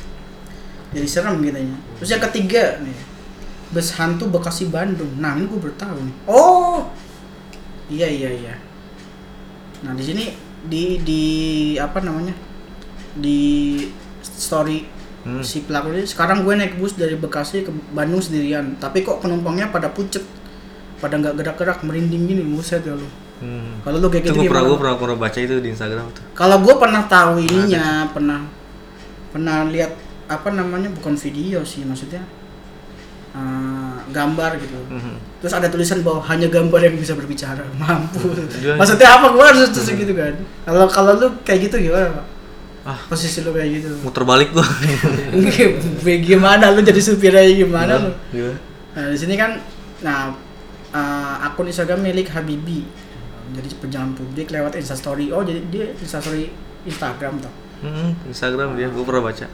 [0.96, 1.76] jadi serem kitanya.
[2.00, 2.96] Terus yang ketiga nih
[3.74, 5.18] bus hantu Bekasi Bandung.
[5.18, 6.14] Nah ini gue bertahu nih.
[6.30, 6.88] Oh
[7.88, 8.54] iya iya iya
[9.80, 10.24] nah di sini
[10.64, 11.22] di di
[11.76, 12.32] apa namanya
[13.14, 13.40] di
[14.22, 14.92] story
[15.24, 15.40] Hmm.
[15.40, 19.72] si pelaku ini sekarang gue naik bus dari Bekasi ke Bandung sendirian tapi kok penumpangnya
[19.72, 20.20] pada pucet
[21.00, 23.08] pada nggak gerak-gerak merinding gini buset ya lu
[23.40, 23.80] Hmm.
[23.80, 24.68] kalau lu kayak Itu gitu gue pernah, gimana?
[24.68, 26.24] gue pernah, pernah baca itu di Instagram tuh.
[26.36, 28.44] kalau gue pernah tahu ininya pernah
[29.32, 29.96] pernah lihat
[30.28, 32.20] apa namanya bukan video sih maksudnya
[33.32, 33.73] eh,
[34.08, 35.14] gambar gitu Mhm.
[35.38, 39.70] terus ada tulisan bahwa hanya gambar yang bisa berbicara mampu Dia- maksudnya apa gue harus
[39.70, 42.26] terus gitu kan kalau kalau lu kayak gitu gimana Pak?
[42.84, 43.00] Ah.
[43.08, 44.60] posisi lu kayak gitu Muter balik gue.
[46.22, 48.56] gimana lu jadi supir aja gimana lu Gimana?
[48.94, 49.56] Nah, di sini kan
[50.00, 50.30] nah
[50.90, 52.86] eh, akun Instagram milik Habibi.
[53.46, 55.28] Jadi pejalan publik lewat Instastory.
[55.28, 56.48] Oh, jadi dia Instastory
[56.82, 57.52] Instagram toh.
[57.80, 59.46] Hmm, Instagram dia, gue pernah baca.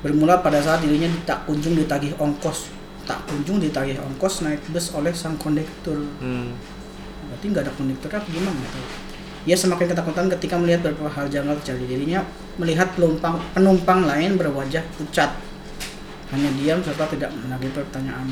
[0.00, 2.70] Bermula pada saat dirinya tak kunjung ditagih ongkos.
[3.08, 6.00] Tak kunjung ditagih ongkos naik bus oleh sang kondektur.
[6.20, 6.56] Hmm.
[7.30, 8.58] Berarti nggak ada kondektur apa gimana?
[8.58, 8.86] Tahu.
[9.48, 11.96] Ia semakin ketakutan ketika melihat beberapa hal janggal terjadi.
[11.96, 12.20] Dirinya
[12.60, 15.32] melihat penumpang penumpang lain berwajah pucat.
[16.30, 18.28] Hanya diam serta tidak menagih pertanyaan.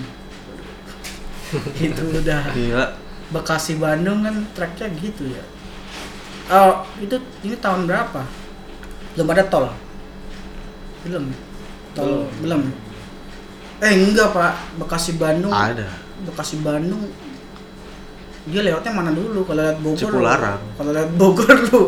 [1.81, 2.53] Itu udah.
[2.53, 2.87] Gila.
[3.29, 5.45] Bekasi Bandung kan tracknya gitu ya.
[6.49, 7.13] Oh itu
[7.45, 8.25] ini tahun berapa?
[9.13, 9.69] Belum ada tol.
[11.05, 11.29] Belum.
[11.93, 12.88] Tol belum.
[13.79, 15.55] Eh enggak pak, Bekasi Bandung.
[15.55, 15.87] Ada.
[16.27, 17.07] Bekasi Bandung.
[18.49, 19.45] Dia lewatnya mana dulu?
[19.47, 19.99] Kalau lewat Bogor.
[20.01, 20.61] Cipularang.
[20.75, 21.83] Kalau lewat Bogor lu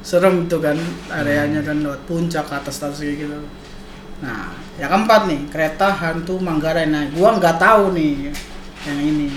[0.00, 0.76] serem tuh kan
[1.12, 3.36] areanya kan lewat puncak ke atas atas kayak gitu.
[4.20, 6.88] Nah, yang keempat nih kereta hantu Manggarai.
[6.88, 8.30] Nah, gua nggak tahu nih
[8.86, 9.28] yang ini.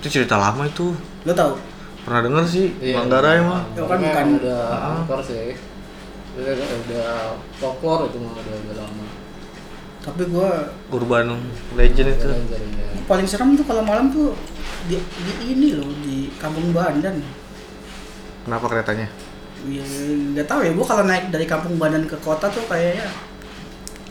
[0.00, 0.92] Itu cerita lama itu.
[1.24, 1.56] Lo tahu?
[2.02, 2.98] Pernah denger sih Iya.
[2.98, 3.62] Manggarai mah.
[3.72, 4.62] Itu kan bukan- udah
[5.02, 5.54] aktor sih
[6.32, 7.08] udah, udah
[7.60, 9.04] folklore itu mah udah, udah lama
[10.02, 11.38] Tapi gua Urban
[11.78, 12.28] Legend itu.
[12.28, 12.58] Ya.
[13.06, 14.34] paling serem tuh kalau malam tuh
[14.86, 17.22] di, di ini loh di Kampung Bandan.
[18.42, 19.06] Kenapa keretanya?
[19.62, 19.82] Ya,
[20.34, 23.06] nggak tahu ya gua kalau naik dari Kampung Bandan ke kota tuh kayaknya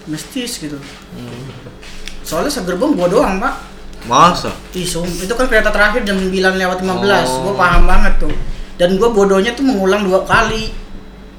[0.07, 0.79] mistis gitu.
[2.23, 3.55] Soalnya segerbong gua doang, Pak.
[4.07, 4.49] Masa?
[4.73, 6.87] Isum, itu kan kereta terakhir jam 9 lewat 15.
[6.87, 7.51] Oh.
[7.51, 8.33] Gua paham banget tuh.
[8.79, 10.73] Dan gua bodohnya tuh mengulang dua kali.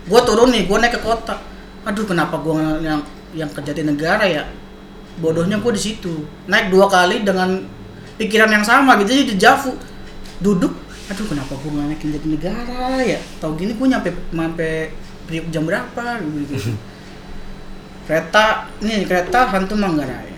[0.06, 1.40] Gua turun nih, gua naik ke kota.
[1.82, 4.44] Aduh, kenapa gua yang yang ke Jatinegara ya?
[5.20, 6.24] Bodohnya gua di situ.
[6.48, 7.64] Naik dua kali dengan
[8.16, 9.76] pikiran yang sama gitu jadi dejavu.
[10.42, 10.74] Duduk,
[11.08, 13.18] aduh kenapa gua nggak naikin Jatinegara ya?
[13.40, 14.70] Tahu gini gua nyampe nyampe
[15.48, 16.76] jam berapa gitu.
[18.02, 20.32] kereta, nih kereta hantu Manggarai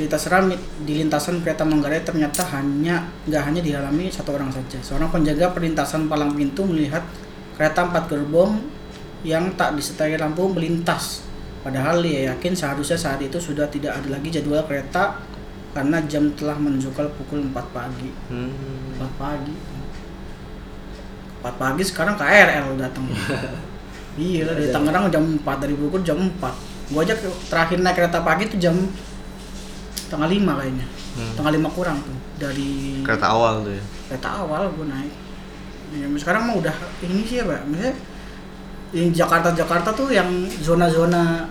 [0.00, 4.80] cerita seram di lintasan kereta Manggarai ternyata hanya nggak hanya dialami satu orang saja.
[4.80, 7.04] Seorang penjaga perlintasan palang pintu melihat
[7.52, 8.64] kereta empat gerbong
[9.26, 11.24] yang tak disertai lampu melintas.
[11.60, 15.20] Padahal dia yakin seharusnya saat itu sudah tidak ada lagi jadwal kereta
[15.76, 18.10] karena jam telah menunjukkan pukul 4 pagi.
[18.32, 18.50] Hmm.
[18.96, 19.54] 4 pagi.
[21.40, 23.04] 4 pagi sekarang KRL datang.
[24.20, 26.92] iya dari Tangerang jam 4 dari Bogor jam 4.
[26.96, 27.14] Gua aja
[27.46, 28.74] terakhir naik kereta pagi itu jam
[30.08, 30.86] tengah 5 kayaknya.
[31.20, 31.32] Hmm.
[31.36, 33.84] Tengah 5 kurang tuh dari Kereta awal tuh ya.
[34.08, 35.14] kereta awal gue naik.
[35.90, 37.66] Ya, sekarang mah udah ini sih ya, Pak.
[37.68, 37.94] Maksudnya
[38.92, 41.46] yang Jakarta-Jakarta tuh yang zona-zona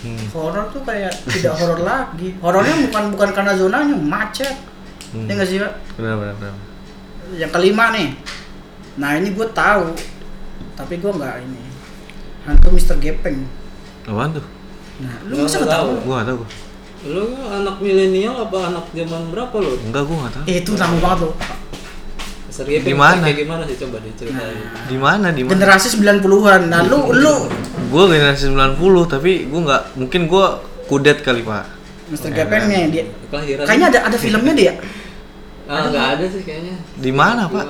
[0.00, 0.18] Hmm.
[0.30, 2.34] horor tuh kayak tidak horor lagi.
[2.36, 4.50] Horornya bukan bukan karena zonanya, macet.
[5.08, 5.24] Hmm.
[5.24, 5.72] Ya nggak sih, Pak?
[5.94, 6.54] Benar benar benar.
[7.32, 8.12] yang kelima nih
[8.92, 9.88] nah ini gue tahu
[10.74, 11.64] tapi gue nggak ini
[12.42, 12.98] hantu Mr.
[12.98, 13.40] Gepeng
[14.04, 14.44] Apaan tuh?
[14.98, 16.40] nah lu Nggak- masa nggak tahu Gua nggak tahu.
[17.08, 19.72] Lu anak milenial apa anak zaman berapa lu?
[19.80, 20.44] Enggak gua nggak tahu.
[20.44, 21.32] eh, itu lama banget loh
[22.52, 23.24] Gepeng Di mana?
[23.24, 24.56] Kayak gimana sih coba diceritain.
[24.84, 25.52] Di mana di mana?
[25.52, 27.48] generasi 90-an nah lu lu
[27.88, 28.76] Gua generasi 90
[29.08, 31.64] tapi gua nggak mungkin gua kudet kali, Pak.
[32.08, 32.28] Mr.
[32.30, 33.64] Gepeng nih dia Kelahiran.
[33.64, 34.72] kayaknya ada ada filmnya dia
[35.64, 36.76] Ah, nggak ada sih kayaknya.
[36.92, 37.64] Di mana, Pak?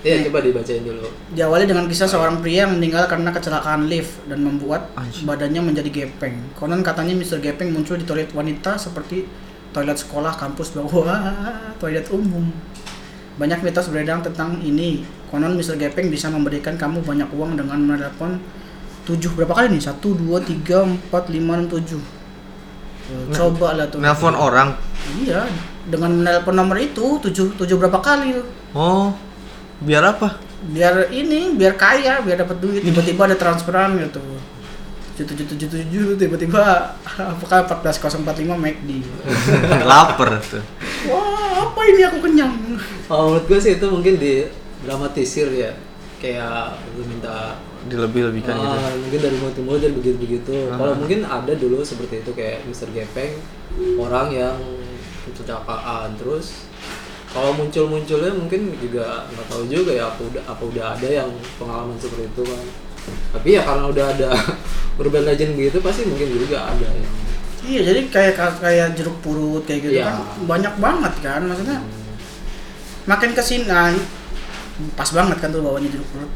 [0.00, 1.12] Iya, coba dibacain dulu.
[1.30, 5.28] diawali dengan kisah seorang pria yang meninggal karena kecelakaan lift dan membuat Anjing.
[5.28, 6.40] badannya menjadi gepeng.
[6.56, 7.36] Konon katanya Mr.
[7.38, 9.28] Gepeng muncul di toilet wanita seperti
[9.70, 11.20] toilet sekolah, kampus, bawah,
[11.76, 12.48] toilet umum.
[13.40, 15.00] Banyak mitos beredar tentang ini.
[15.32, 15.80] Konon Mr.
[15.80, 18.36] Gepeng bisa memberikan kamu banyak uang dengan menelepon
[19.08, 19.82] 7 berapa kali nih?
[19.88, 23.32] 1 2 3 4 5 6 7.
[23.32, 24.04] Coba lah tuh.
[24.04, 24.76] Nelpon orang.
[25.16, 25.48] Iya,
[25.88, 29.10] dengan menelpon nomor itu 7 7 berapa kali tuh Oh.
[29.80, 30.50] Biar apa?
[30.60, 34.20] biar ini biar kaya biar dapat duit tiba-tiba ada transferan gitu
[35.18, 38.90] tujuh tujuh tujuh tujuh tiba-tiba apakah 14045 McD
[39.90, 40.62] Laper tuh.
[41.10, 42.54] wah apa ini aku kenyang
[43.10, 44.46] Oh, menurut gue sih itu mungkin di
[44.86, 45.74] dramatisir ya.
[46.22, 48.76] Kayak lu minta Dilebih-lebihkan gitu.
[48.76, 50.70] Ah, mungkin dari mulut jadi begitu-begitu.
[50.70, 50.78] Ah.
[50.78, 52.92] Kalau mungkin ada dulu seperti itu kayak Mr.
[52.94, 53.34] Gepeng
[53.98, 54.56] orang yang
[55.26, 56.70] kecelakaan terus
[57.30, 61.96] kalau muncul-munculnya mungkin juga nggak tahu juga ya apa udah apa udah ada yang pengalaman
[61.98, 62.62] seperti itu kan.
[63.30, 64.28] Tapi ya karena udah ada
[65.00, 67.08] urban legend gitu pasti mungkin juga ada yang
[67.60, 70.08] iya jadi kayak kayak jeruk purut kayak gitu Iya.
[70.08, 71.78] kan banyak banget kan maksudnya
[73.04, 73.92] makin ke sini nah,
[74.96, 76.30] pas banget kan tuh bawanya jeruk purut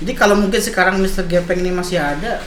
[0.00, 1.28] jadi kalau mungkin sekarang Mr.
[1.28, 2.40] Gepeng ini masih ada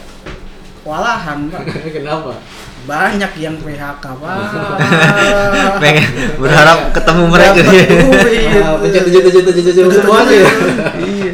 [0.81, 1.61] walahan pak
[1.95, 2.37] kenapa?
[2.83, 4.35] banyak yang PHK pak
[5.79, 6.03] Pengen
[6.35, 7.59] berharap ketemu mereka.
[8.59, 10.47] Ah, pencet tujuh tujuh tujuh tujuh semua tuh ya.
[10.99, 11.33] iya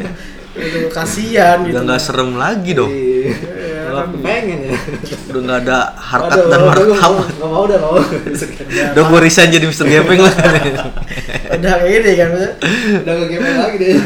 [0.59, 2.91] itu kasihan gitu Udah nggak serem lagi dong.
[2.91, 3.33] Iya.
[3.89, 4.71] Malah pengen ya.
[5.33, 7.27] Udah nggak ada harkat Aduh, dan martabat.
[7.35, 8.03] Nggak mau dah nggak mau.
[8.93, 9.85] Udah gua resign jadi Mr.
[9.87, 10.33] Gepeng lah.
[11.59, 12.29] udah kayak gini kan
[13.01, 13.97] Udah nggak game lagi deh.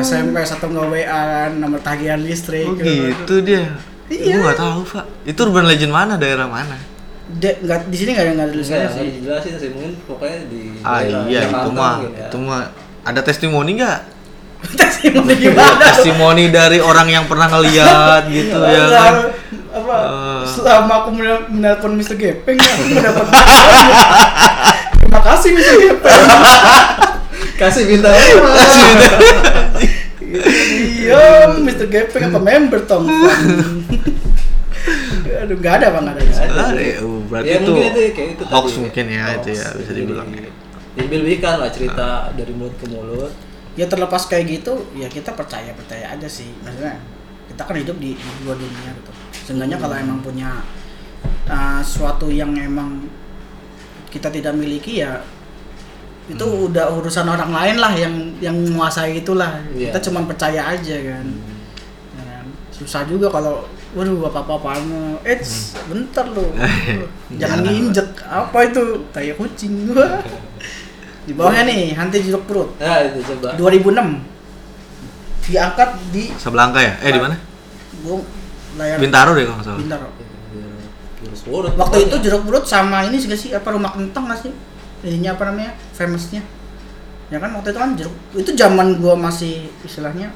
[0.00, 3.74] SMP satu nggak WA kan nomor tagihan listrik Oh gitu dia.
[4.06, 4.38] Iya.
[4.38, 5.04] Gua nggak tahu, Pak.
[5.26, 6.78] Itu urban legend mana, daerah mana?
[7.26, 9.92] De, nggak di sini nggak ada nggak ada tulisannya Enggak, sih nggak dijelasin sih mungkin
[10.06, 12.30] pokoknya di Ah iya, itu mah ya.
[12.30, 12.62] itu mah
[13.02, 14.00] ada testimoni nggak?
[14.78, 19.14] testimoni gimana Testimoni dari orang yang pernah ngeliat gitu ya kan?
[19.70, 20.42] apa Eh.
[20.48, 22.14] selama aku menel- menelpon Mr.
[22.14, 23.26] Gepeng aku mendapat
[24.96, 25.74] terima kasih Mr.
[25.78, 26.22] Gepeng
[27.56, 28.12] Kasih bintang.
[30.92, 31.86] iya Mr.
[31.86, 33.04] Gepeng apa member Tom
[35.36, 36.24] aduh nggak ada bang nggak ada
[36.56, 38.80] Ah, ya, uh, berarti ya, itu mungkin itu kayak itu hoax tadi.
[38.80, 40.28] mungkin ya itu ya bisa dibilang.
[40.30, 40.48] Jadi,
[40.96, 43.32] Diambil-ambilkan lah cerita dari mulut ke mulut.
[43.76, 46.48] Ya terlepas kayak gitu ya kita percaya percaya aja sih.
[46.64, 46.96] Maksudnya
[47.46, 49.12] kita kan hidup di, di dua dunia gitu.
[49.46, 50.64] Seenggaknya kalau emang punya
[51.46, 53.06] uh, suatu yang emang
[54.10, 55.20] kita tidak miliki ya
[56.26, 59.62] itu udah urusan orang lain lah yang yang menguasai itulah.
[59.70, 59.94] Iya.
[59.94, 61.26] kita cuma percaya aja kan.
[62.18, 62.46] Ya kan?
[62.74, 63.62] susah juga kalau
[63.94, 64.84] waduh apa apa apaan
[65.24, 65.40] eh
[65.88, 66.52] bentar lo
[67.40, 67.62] jangan Jangan.
[67.62, 68.08] nginjek.
[68.26, 68.84] Apa itu?
[69.14, 69.94] Kayak kucing.
[69.94, 70.18] Wah.
[71.26, 73.58] di bawahnya nih hantu jeruk perut Nah, itu coba.
[73.58, 74.22] 2006
[75.42, 76.94] diangkat di Sebelangka ya?
[77.02, 77.36] Eh di mana?
[78.02, 78.22] gua
[78.78, 79.80] layar Bintaro deh kalau nggak salah.
[79.80, 80.08] Bintaro.
[81.16, 81.72] Terus urut.
[81.74, 84.52] Waktu itu jeruk purut sama ini sih sih apa rumah kentang nggak sih?
[85.02, 85.72] Ininya apa namanya?
[85.92, 86.42] Famousnya.
[87.26, 90.30] Ya kan waktu itu kan jeruk itu zaman gua masih istilahnya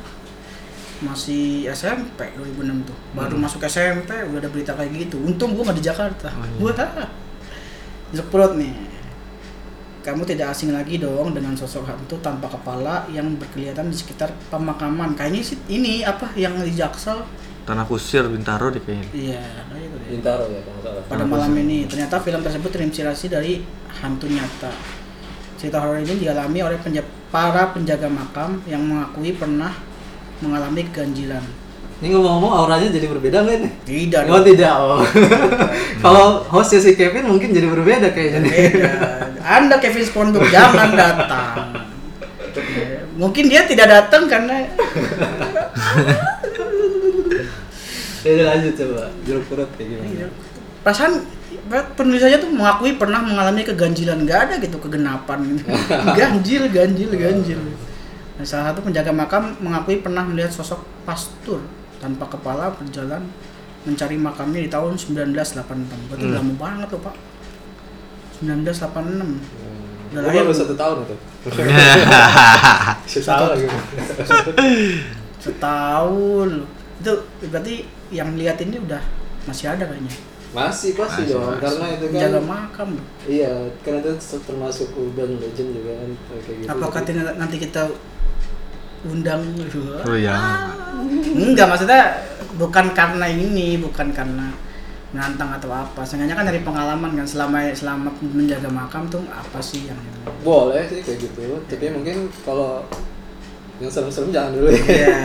[1.01, 2.97] masih SMP 2006 tuh.
[3.15, 3.45] Baru Hmm.
[3.47, 5.17] masuk SMP udah ada berita kayak gitu.
[5.21, 6.29] Untung gua nggak di Jakarta.
[6.35, 6.75] Oh, iya.
[6.75, 7.09] Wah.
[8.11, 8.73] Jeruk purut nih.
[10.01, 15.13] Kamu tidak asing lagi dong dengan sosok hantu tanpa kepala yang berkelihatan di sekitar pemakaman.
[15.13, 17.21] Kayaknya sih ini apa yang di Jaksel
[17.69, 19.07] Tanah Kusir Bintaro deh kayaknya.
[19.13, 19.45] Iya,
[19.77, 20.09] gitu deh.
[20.17, 21.03] Bintaro ya kalau nggak salah.
[21.07, 23.61] Pada malam ini, ternyata film tersebut terinspirasi dari
[24.01, 24.73] hantu nyata.
[25.61, 29.71] Cerita horor ini dialami oleh penja- para penjaga makam yang mengakui pernah
[30.41, 31.45] mengalami keganjilan.
[32.01, 33.73] Ini ngomong-ngomong auranya jadi berbeda nggak nih?
[33.85, 34.45] Tidak Oh dong.
[34.49, 34.73] tidak.
[34.81, 35.05] Oh.
[36.05, 38.57] kalau hostnya si Kevin mungkin jadi berbeda kayaknya nih.
[39.41, 41.73] Anda Kevin Sponduk jangan datang.
[43.17, 44.65] Mungkin dia tidak datang karena
[48.21, 49.03] Ya udah lanjut coba.
[49.25, 50.09] Jeruk purut kayak gimana?
[50.09, 50.29] Iya.
[50.81, 51.13] perasaan
[51.93, 55.69] penulis aja tuh mengakui pernah mengalami keganjilan nggak ada gitu kegenapan gitu.
[56.19, 57.61] ganjil ganjil ganjil
[58.33, 61.61] Nah, salah satu penjaga makam mengakui pernah melihat sosok pastur
[62.01, 63.21] tanpa kepala berjalan
[63.85, 65.53] mencari makamnya di tahun 1986
[66.09, 66.37] berarti Hmm.
[66.41, 67.13] lama banget tuh pak
[68.41, 69.41] 1986
[70.11, 70.11] Hmm.
[70.11, 70.43] Udah lahir.
[70.43, 71.17] baru satu tahun itu.
[73.23, 73.71] Salah gitu.
[75.45, 76.51] setahun
[77.01, 77.13] itu
[77.47, 77.75] berarti
[78.13, 79.01] yang lihat ini udah
[79.47, 80.13] masih ada kayaknya
[80.51, 81.63] Masih pasti Masih, dong, masih.
[81.63, 82.91] karena itu kan penjaga makam.
[83.23, 84.13] Iya, karena itu
[84.43, 86.11] termasuk urban legend juga kan
[86.43, 86.67] kayak gitu.
[86.67, 87.01] apakah
[87.39, 87.83] nanti kita
[89.07, 89.41] undang
[90.05, 90.35] Oh ya.
[91.39, 92.19] Enggak, maksudnya
[92.59, 94.51] bukan karena ini, bukan karena
[95.11, 96.01] menantang atau apa.
[96.07, 99.99] Seenggaknya kan dari pengalaman kan selama selama menjaga makam tuh apa sih yang
[100.47, 102.87] boleh sih kayak gitu, tapi mungkin kalau
[103.81, 104.85] yang serem-serem jangan dulu ya.
[104.85, 105.17] Ya,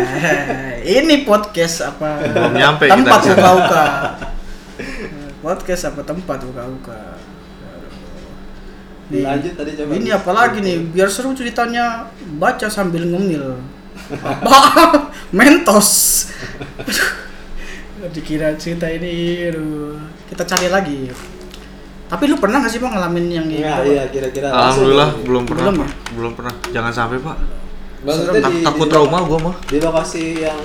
[1.03, 2.23] ini podcast apa?
[2.23, 3.33] Belum nyampe tempat kita.
[3.36, 3.86] uka-uka.
[5.43, 7.01] Podcast apa tempat uka-uka.
[9.05, 9.91] Nih, Lanjut tadi coba.
[10.01, 10.77] Ini apa lagi nih?
[10.89, 12.09] Biar seru ceritanya
[12.41, 13.53] baca sambil ngemil.
[14.23, 14.57] Apa?
[15.38, 15.91] Mentos.
[18.06, 19.97] Aduh, Dikira cerita ini, aduh.
[20.30, 21.10] kita cari lagi.
[22.06, 23.66] Tapi lu pernah gak sih bang ngalamin yang gitu?
[23.66, 24.53] Nah, iya kira-kira.
[24.53, 25.26] Alhamdulillah langsung.
[25.26, 25.64] belum pernah.
[25.66, 25.89] Belum Pak.
[26.14, 26.53] Belum pernah.
[26.70, 27.38] Jangan sampai, Pak.
[28.06, 29.56] Maksudnya Tak- di, takut di- trauma gua mah.
[29.66, 30.60] Di lokasi yang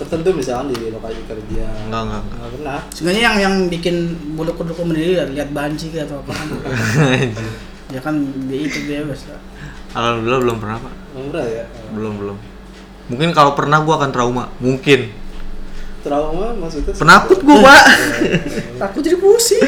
[0.00, 1.64] tertentu misalnya di lokasi kerja.
[1.84, 2.38] Enggak, enggak, enggak.
[2.40, 2.78] Nggak pernah.
[2.96, 3.96] Sebenarnya yang yang bikin
[4.32, 6.48] bulu kuduk sendiri ya, lihat banci atau apa kan?
[7.94, 8.14] ya kan
[8.48, 9.40] dia itu bebas lah.
[9.92, 10.92] Alhamdulillah belum pernah, Pak.
[11.12, 11.64] Nggak pernah ya.
[11.92, 12.36] Belum, belum.
[13.12, 14.48] Mungkin kalau pernah gua akan trauma.
[14.64, 15.12] Mungkin.
[16.04, 16.92] Trauma maksudnya.
[16.92, 17.84] Penakut gua, Pak.
[18.92, 19.64] Aku jadi pusing.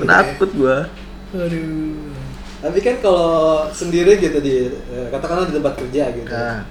[0.00, 0.88] Penakut gua.
[1.36, 2.16] Aduh.
[2.64, 6.32] Tapi kan kalau sendiri gitu di eh, katakanlah di tempat kerja gitu.
[6.32, 6.64] Nah,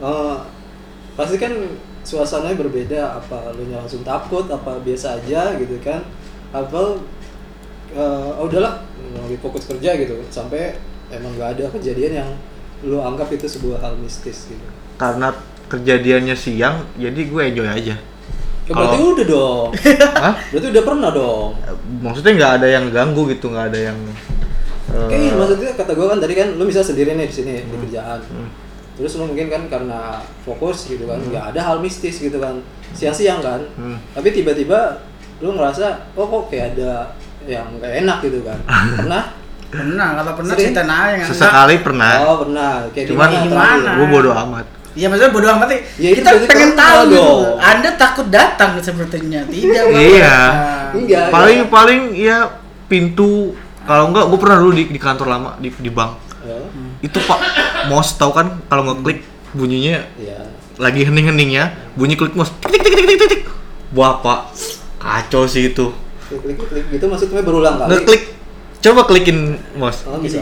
[0.00, 0.36] Eh,
[1.12, 1.52] pasti kan
[2.00, 6.00] suasananya berbeda apa lu nya langsung takut apa biasa aja gitu kan
[6.48, 6.96] apa
[7.92, 8.80] eh, oh udahlah
[9.20, 10.80] lagi fokus kerja gitu sampai
[11.12, 12.30] emang gak ada kejadian yang
[12.80, 14.64] lu anggap itu sebuah hal mistis gitu
[14.96, 15.36] karena
[15.70, 17.96] kejadiannya siang, jadi gue enjoy aja.
[18.70, 19.66] Ya, berarti Kalau- udah dong
[20.22, 20.34] Hah?
[20.46, 21.48] berarti udah pernah dong
[22.00, 23.98] Maksudnya nggak ada yang ganggu gitu, nggak ada yang.
[24.88, 27.66] eh, Oke, maksudnya kata gue kan tadi kan lu bisa sendiri nih di sini di
[27.68, 27.82] Hmm.
[27.82, 28.20] kerjaan.
[28.22, 28.48] Hmm.
[28.94, 30.00] Terus lu mungkin kan karena
[30.40, 32.62] fokus gitu kan, nggak ada hal mistis gitu kan,
[32.92, 33.60] siang-siang kan.
[33.74, 33.98] Hmm.
[34.12, 35.02] Tapi tiba-tiba
[35.38, 37.10] lu ngerasa, oh kok kayak ada
[37.42, 38.58] yang gak enak gitu kan.
[38.98, 39.24] Pernah?
[39.66, 40.66] Pernah, kalau pernah Sering?
[40.70, 42.12] cerita yang Sesekali pernah.
[42.22, 42.72] Oh pernah.
[42.90, 43.56] Kayak Cuman di di mana?
[43.56, 43.78] mana?
[43.80, 43.96] terakhir?
[43.96, 44.66] Gue bodo amat.
[44.90, 45.80] Iya maksudnya bodo amat sih.
[45.98, 47.34] Ya, itu kita pengen tahu gitu.
[47.56, 49.40] Anda takut datang sepertinya.
[49.44, 49.82] Tidak.
[49.88, 50.34] Iya.
[50.50, 51.26] Nah, Enggak.
[51.30, 52.50] paling paling ya
[52.86, 56.56] pintu kalau enggak gue pernah dulu di, di kantor lama di, di bank Ya.
[57.00, 57.36] itu pak
[57.86, 59.20] mouse tahu kan kalau ngeklik
[59.52, 60.40] bunyinya Iya.
[60.76, 63.42] lagi hening-heningnya bunyi klik mouse tik tik tik tik tik tik, tik
[63.92, 64.48] wah pak
[64.96, 65.92] kacau sih itu
[66.26, 67.92] Klik-klik gitu maksudnya berulang kali.
[67.92, 68.22] ngeklik
[68.80, 69.38] coba klikin
[69.76, 70.40] mouse Oh, bisa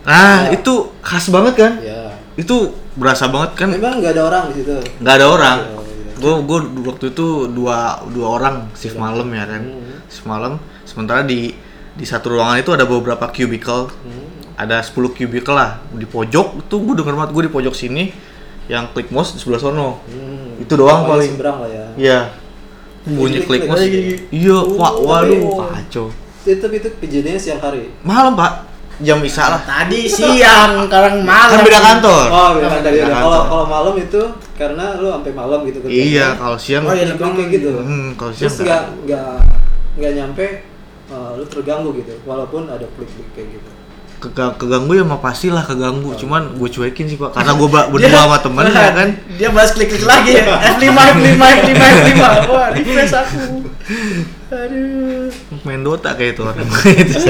[0.00, 0.56] nah Ya.
[0.56, 2.16] itu khas banget kan Ya.
[2.34, 4.74] itu berasa banget kan Memang nggak ada orang di situ.
[4.98, 6.12] nggak ada orang Oh, iya.
[6.16, 7.76] gue gue waktu itu dua
[8.06, 10.02] dua orang shift malam ya kan Hmm.
[10.04, 11.54] shift malam sementara di
[11.90, 14.26] di satu ruangan itu ada beberapa cubicle Hmm.
[14.54, 18.10] ada 10 cubicle lah di pojok itu gue denger banget gue di pojok sini
[18.66, 20.36] yang klik mouse di sebelah sono Hmm.
[20.58, 21.30] Itu doang paling.
[21.32, 21.86] Seberang lah ya.
[21.96, 22.20] iya
[23.00, 23.86] bunyi Klik, mouse
[24.28, 26.06] iya Oh, wah waduh tapi- kacau
[26.44, 27.88] Itu itu kejadiannya siang hari.
[28.00, 28.67] malam pak
[28.98, 31.50] jam isa lah Tadi siang, sekarang malam.
[31.50, 33.42] kan beda kantor Oh, beda kan beda Kalau kantor.
[33.46, 34.22] kalau malam itu
[34.54, 35.92] karena lu sampai malam gitu kerja.
[35.92, 37.70] iya kalau siang Oh, iya, Kayak kayak gitu.
[37.78, 39.30] hmm, kalau siang Terus nggak nggak
[39.98, 40.46] nggak nyampe
[41.08, 43.70] uh, lu terganggu gitu, walaupun ada klik-klik kayak gitu.
[44.18, 48.38] Kega- keganggu ya mah pastilah keganggu cuman gue cuekin sih pak karena gue berdua sama
[48.38, 50.58] temen ya kan Dia bahas klik-klik lagi ya.
[50.74, 52.20] F5, F5, F5, F5.
[52.50, 53.38] Wah, refresh aku.
[54.48, 55.28] Aduh.
[55.60, 56.56] main Dota kayak itu orang
[57.04, 57.20] itu.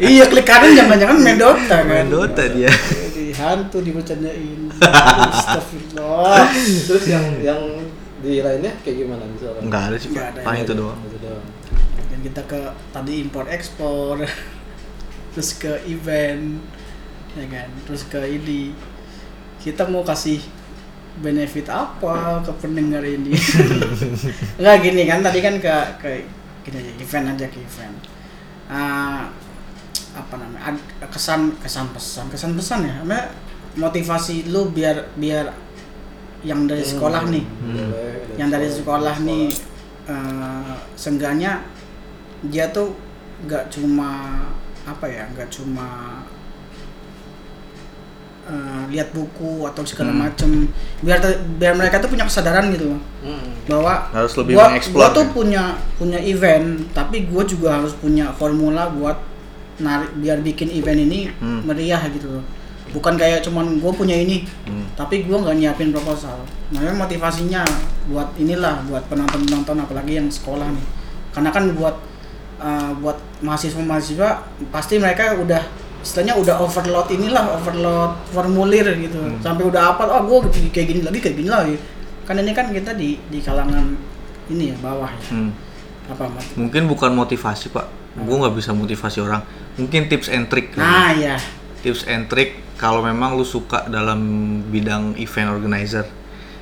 [0.00, 1.84] Iya, klik kanan jangan-jangan main Dota kan.
[1.84, 2.72] main Dota dia
[3.12, 4.72] Di hantu dibercandain.
[4.80, 6.48] Astagfirullah.
[6.88, 7.60] Terus yang yang
[8.16, 9.60] di lainnya kayak gimana misalnya?
[9.60, 11.44] nggak ada sih pak paling itu doang Itu doang.
[12.08, 12.60] Dan kita ke
[12.90, 14.16] tadi impor ekspor.
[15.36, 16.64] Terus ke event.
[17.36, 17.68] Ya kan?
[17.84, 18.72] Terus ke ini.
[19.60, 20.40] Kita mau kasih
[21.22, 23.32] benefit apa ke pendengar ini?
[24.60, 26.10] Nggak gini kan tadi kan ke ke
[26.66, 27.96] gini aja event aja ke event.
[28.66, 29.30] Ah,
[30.16, 32.94] apa namanya ad- kesan kesan pesan kesan pesan ya.
[33.04, 33.22] Maksudnya
[33.76, 35.52] motivasi lu biar biar
[36.44, 39.52] yang dari sekolah nih Boleh, yang dari sekolah nih
[40.06, 41.66] eh seenggaknya
[42.46, 42.94] dia tuh
[43.44, 44.40] nggak cuma
[44.86, 46.22] apa ya nggak cuma
[48.46, 50.20] eh, lihat buku atau segala Hmm.
[50.22, 50.50] macem
[51.00, 51.18] biar
[51.56, 53.50] biar mereka tuh punya kesadaran gitu loh Hmm.
[53.66, 55.32] bahwa Harus lebih gua, gua tuh ya?
[55.32, 55.62] punya
[55.94, 59.18] punya event tapi gua juga harus punya formula buat
[59.76, 61.60] narik biar bikin event ini Hmm.
[61.62, 62.44] meriah gitu loh
[62.86, 64.86] bukan kayak cuman gue punya ini Hmm.
[64.94, 66.38] tapi gue nggak nyiapin proposal
[66.70, 67.60] makanya motivasinya
[68.06, 70.86] buat inilah buat penonton penonton apalagi yang sekolah nih
[71.28, 71.92] karena kan buat
[72.56, 74.30] uh, buat mahasiswa mahasiswa
[74.70, 75.60] pasti mereka udah
[76.06, 79.42] istilahnya udah overload inilah overload formulir gitu Hmm.
[79.42, 81.74] sampai udah apa oh gue kayak gini lagi kayak gini lagi
[82.22, 83.98] kan ini kan kita di di kalangan
[84.46, 85.50] ini ya bawah ya Hmm.
[86.06, 86.46] apa Mat?
[86.54, 89.42] Mungkin bukan motivasi pak, gue nggak bisa motivasi orang.
[89.74, 90.70] Mungkin tips and trick.
[90.78, 91.34] nah ya
[91.82, 94.18] tips and trick kalau memang lu suka dalam
[94.70, 96.06] bidang event organizer.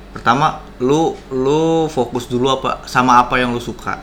[0.09, 3.99] Pertama, lu lu fokus dulu apa sama apa yang lu suka.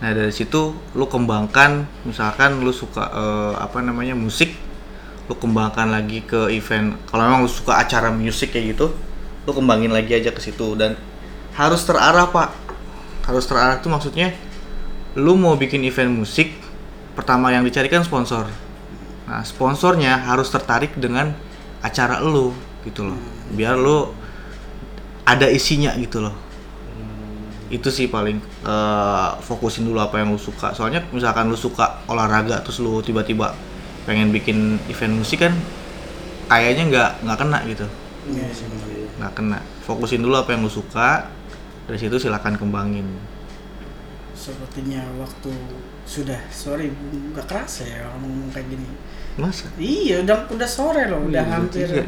[0.00, 4.54] Nah, dari situ lu kembangkan misalkan lu suka eh, apa namanya musik,
[5.30, 6.98] lu kembangkan lagi ke event.
[7.06, 8.90] Kalau memang lu suka acara musik kayak gitu,
[9.46, 10.98] lu kembangin lagi aja ke situ dan
[11.54, 12.50] harus terarah, Pak.
[13.30, 14.34] Harus terarah itu maksudnya
[15.14, 16.50] lu mau bikin event musik,
[17.14, 18.50] pertama yang dicarikan sponsor.
[19.30, 21.30] Nah, sponsornya harus tertarik dengan
[21.78, 22.50] acara lu
[22.82, 23.18] gitu loh.
[23.54, 24.10] Biar lu
[25.22, 26.34] ada isinya gitu loh.
[27.70, 30.74] Itu sih paling eh, fokusin dulu apa yang lu suka.
[30.74, 33.54] Soalnya misalkan lu suka olahraga terus lu tiba-tiba
[34.10, 34.58] pengen bikin
[34.90, 35.54] event musik kan
[36.50, 37.86] kayaknya nggak nggak kena gitu.
[38.26, 38.50] Iya.
[39.16, 39.58] Nggak kena.
[39.86, 41.30] Fokusin dulu apa yang lu suka.
[41.86, 43.06] Dari situ silakan kembangin.
[44.32, 45.52] sepertinya waktu
[46.02, 46.88] sudah sorry
[47.28, 48.88] nggak kerasa ya kalau ngomong kayak gini
[49.36, 49.68] Masa?
[49.76, 51.84] Iya, udah udah sore loh, udah Iya, hampir.
[51.86, 52.04] tiga.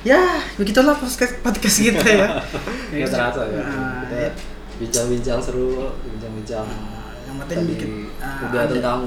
[0.00, 0.22] Ya,
[0.56, 2.28] begitulah podcast podcast kita ya.
[2.90, 3.60] Nggak terasa ya.
[3.60, 4.30] Nah, Kita ya.
[4.76, 6.64] bincang-bincang seru, bincang-bincang.
[7.22, 8.72] yang penting bikin ah, udah ada.
[8.72, 9.00] tentang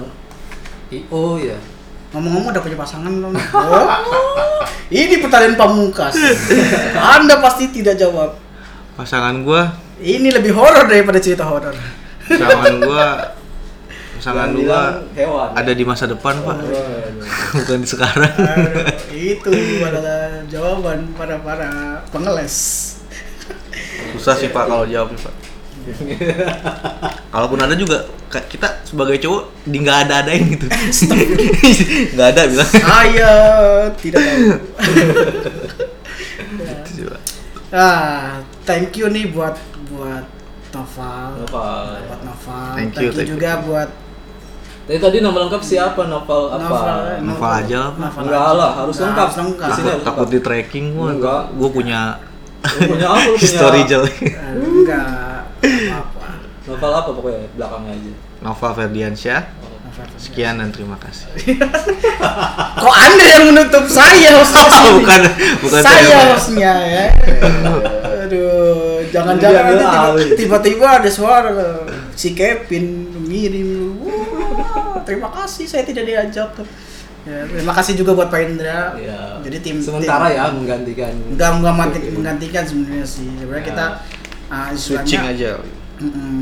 [0.89, 1.57] IO ya.
[2.13, 3.33] Ngomong-ngomong udah punya pasangan belum?
[3.53, 3.89] Oh,
[4.93, 6.13] ini pertanyaan pamungkas.
[6.93, 8.37] Anda pasti tidak jawab.
[8.93, 11.73] Pasangan gua, Ini lebih horor daripada cerita horor.
[12.23, 13.07] pasangan gua,
[14.15, 15.49] pasangan gua hewan.
[15.57, 17.25] ada di masa depan pak, Waduh.
[17.57, 18.33] bukan di sekarang.
[18.37, 19.51] Aduh, itu
[19.81, 21.69] adalah jawaban para para
[22.13, 22.55] pengeles.
[24.13, 25.33] Susah sih pak kalau jawab pak.
[27.33, 30.65] Kalaupun ada juga kita sebagai cowok di nggak ada adain gitu.
[32.13, 32.71] Nggak ada bilang.
[32.71, 33.31] Saya
[33.97, 34.47] tidak tahu.
[36.93, 37.09] Gitu.
[37.73, 38.37] Ah,
[38.69, 39.57] thank you nih buat
[39.89, 40.25] buat
[40.73, 41.41] Noval.
[41.41, 41.85] Noval.
[42.05, 42.71] Buat Noval.
[42.77, 43.33] Thank you, thank you.
[43.33, 43.89] juga buat
[44.83, 46.05] Tapi tadi nama lengkap siapa?
[46.05, 46.61] Novel apa?
[46.61, 46.97] Novel.
[47.23, 47.91] Novel aja lah.
[47.97, 49.25] Novel Enggak lah, harus Enggak, lengkap.
[49.25, 49.69] harus lengkap.
[49.73, 51.07] Takut, takut di tracking gua.
[51.15, 51.41] Enggak.
[51.57, 51.99] Gua punya
[52.63, 53.19] punya apa?
[53.27, 54.17] Lu punya history jelek.
[54.39, 55.05] Aduh, Enggak
[55.63, 56.27] apa-apa.
[56.63, 58.13] Novel apa pokoknya belakangnya aja.
[58.43, 59.41] Nova Ferdiansyah.
[60.17, 61.29] Sekian dan terima kasih.
[62.83, 65.21] Kok Anda yang menutup saya hostnya bukan
[65.61, 67.05] bukan saya hostnya ya.
[68.25, 71.53] Aduh, jangan-jangan nanti tiba-tiba ada suara
[72.17, 76.57] si Kevin ngirim Wah, terima kasih saya tidak diajak.
[77.23, 78.99] Ya, terima kasih juga buat Pak Indra.
[78.99, 79.39] Iya.
[79.39, 81.13] Jadi tim sementara tim- ya menggantikan.
[81.31, 83.27] Enggak enggak mati- menggantikan sebenarnya sih.
[83.39, 83.69] Sebenarnya Ya.
[83.71, 83.85] kita
[84.51, 85.71] ah, Switching istilahnya, aja.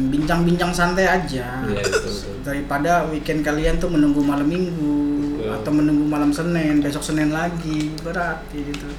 [0.10, 1.62] bincang-bincang santai aja.
[1.70, 2.34] Iya, betul, betul.
[2.42, 4.98] Daripada weekend kalian tuh menunggu malam minggu
[5.38, 5.54] Betul.
[5.62, 8.90] atau menunggu malam Senin, besok Senin lagi berat gitu.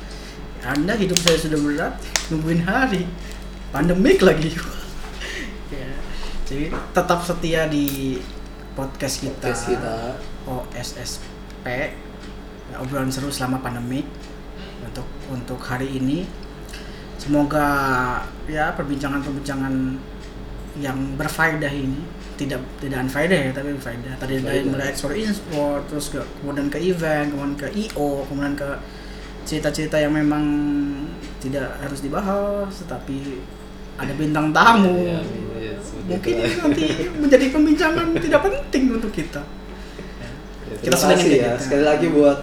[0.62, 1.99] Anda hidup saya sudah berat,
[2.30, 3.11] nungguin hari.
[3.74, 4.55] Pandemik lagi.
[5.74, 5.91] ya.
[6.47, 8.20] Jadi tetap setia di
[8.78, 9.35] podcast kita.
[9.43, 9.97] Podcast kita.
[10.43, 11.32] OSSP
[11.71, 14.03] ya, obrolan seru selama pandemi
[14.83, 16.27] untuk untuk hari ini.
[17.21, 17.67] Semoga
[18.51, 19.75] ya perbincangan-perbincangan
[20.83, 22.03] yang berfaedah ini
[22.35, 26.81] tidak tidak unfaedah ya tapi berfaedah tadi dari mulai ekspor impor terus ke, kemudian ke
[26.81, 28.67] event kemudian ke IO kemudian ke
[29.45, 30.43] cerita-cerita yang memang
[31.39, 33.43] tidak harus dibahas tetapi
[34.01, 35.05] ada bintang tamu.
[35.05, 39.43] Iya, seperti mungkin ini nanti menjadi pembincangan tidak penting untuk kita.
[39.43, 39.62] Ya,
[40.83, 41.62] Kita kasih ya kita.
[41.62, 42.39] sekali lagi buat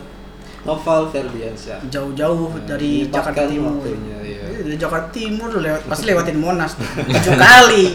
[0.60, 1.80] Novel Ferdiansyah.
[1.88, 3.80] jauh-jauh Nah, dari Jakarta Timur.
[3.80, 4.44] waktunya, iya.
[4.44, 7.86] Iya, Dari Jakarta Timur lewat pasti lewatin Monas tujuh kali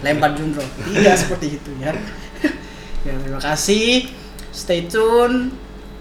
[0.00, 0.64] lempar jumroh.
[0.86, 1.92] Tidak seperti itu ya.
[3.06, 4.08] ya terima kasih.
[4.50, 5.52] Stay tune.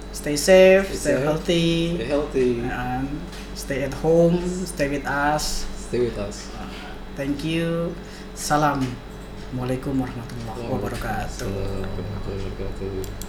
[0.09, 1.23] stay safe, Stay stay safe.
[1.23, 2.51] healthy, Stay healthy.
[2.65, 3.07] and
[3.53, 5.63] stay at home, stay with us.
[5.87, 6.49] Stay with us.
[7.13, 7.93] Thank you.
[8.33, 8.83] Salam.
[9.49, 11.29] Assalamualaikum warahmatullahi wabarakatuh.
[11.29, 13.27] Assalamualaikum warahmatullahi wabarakatuh.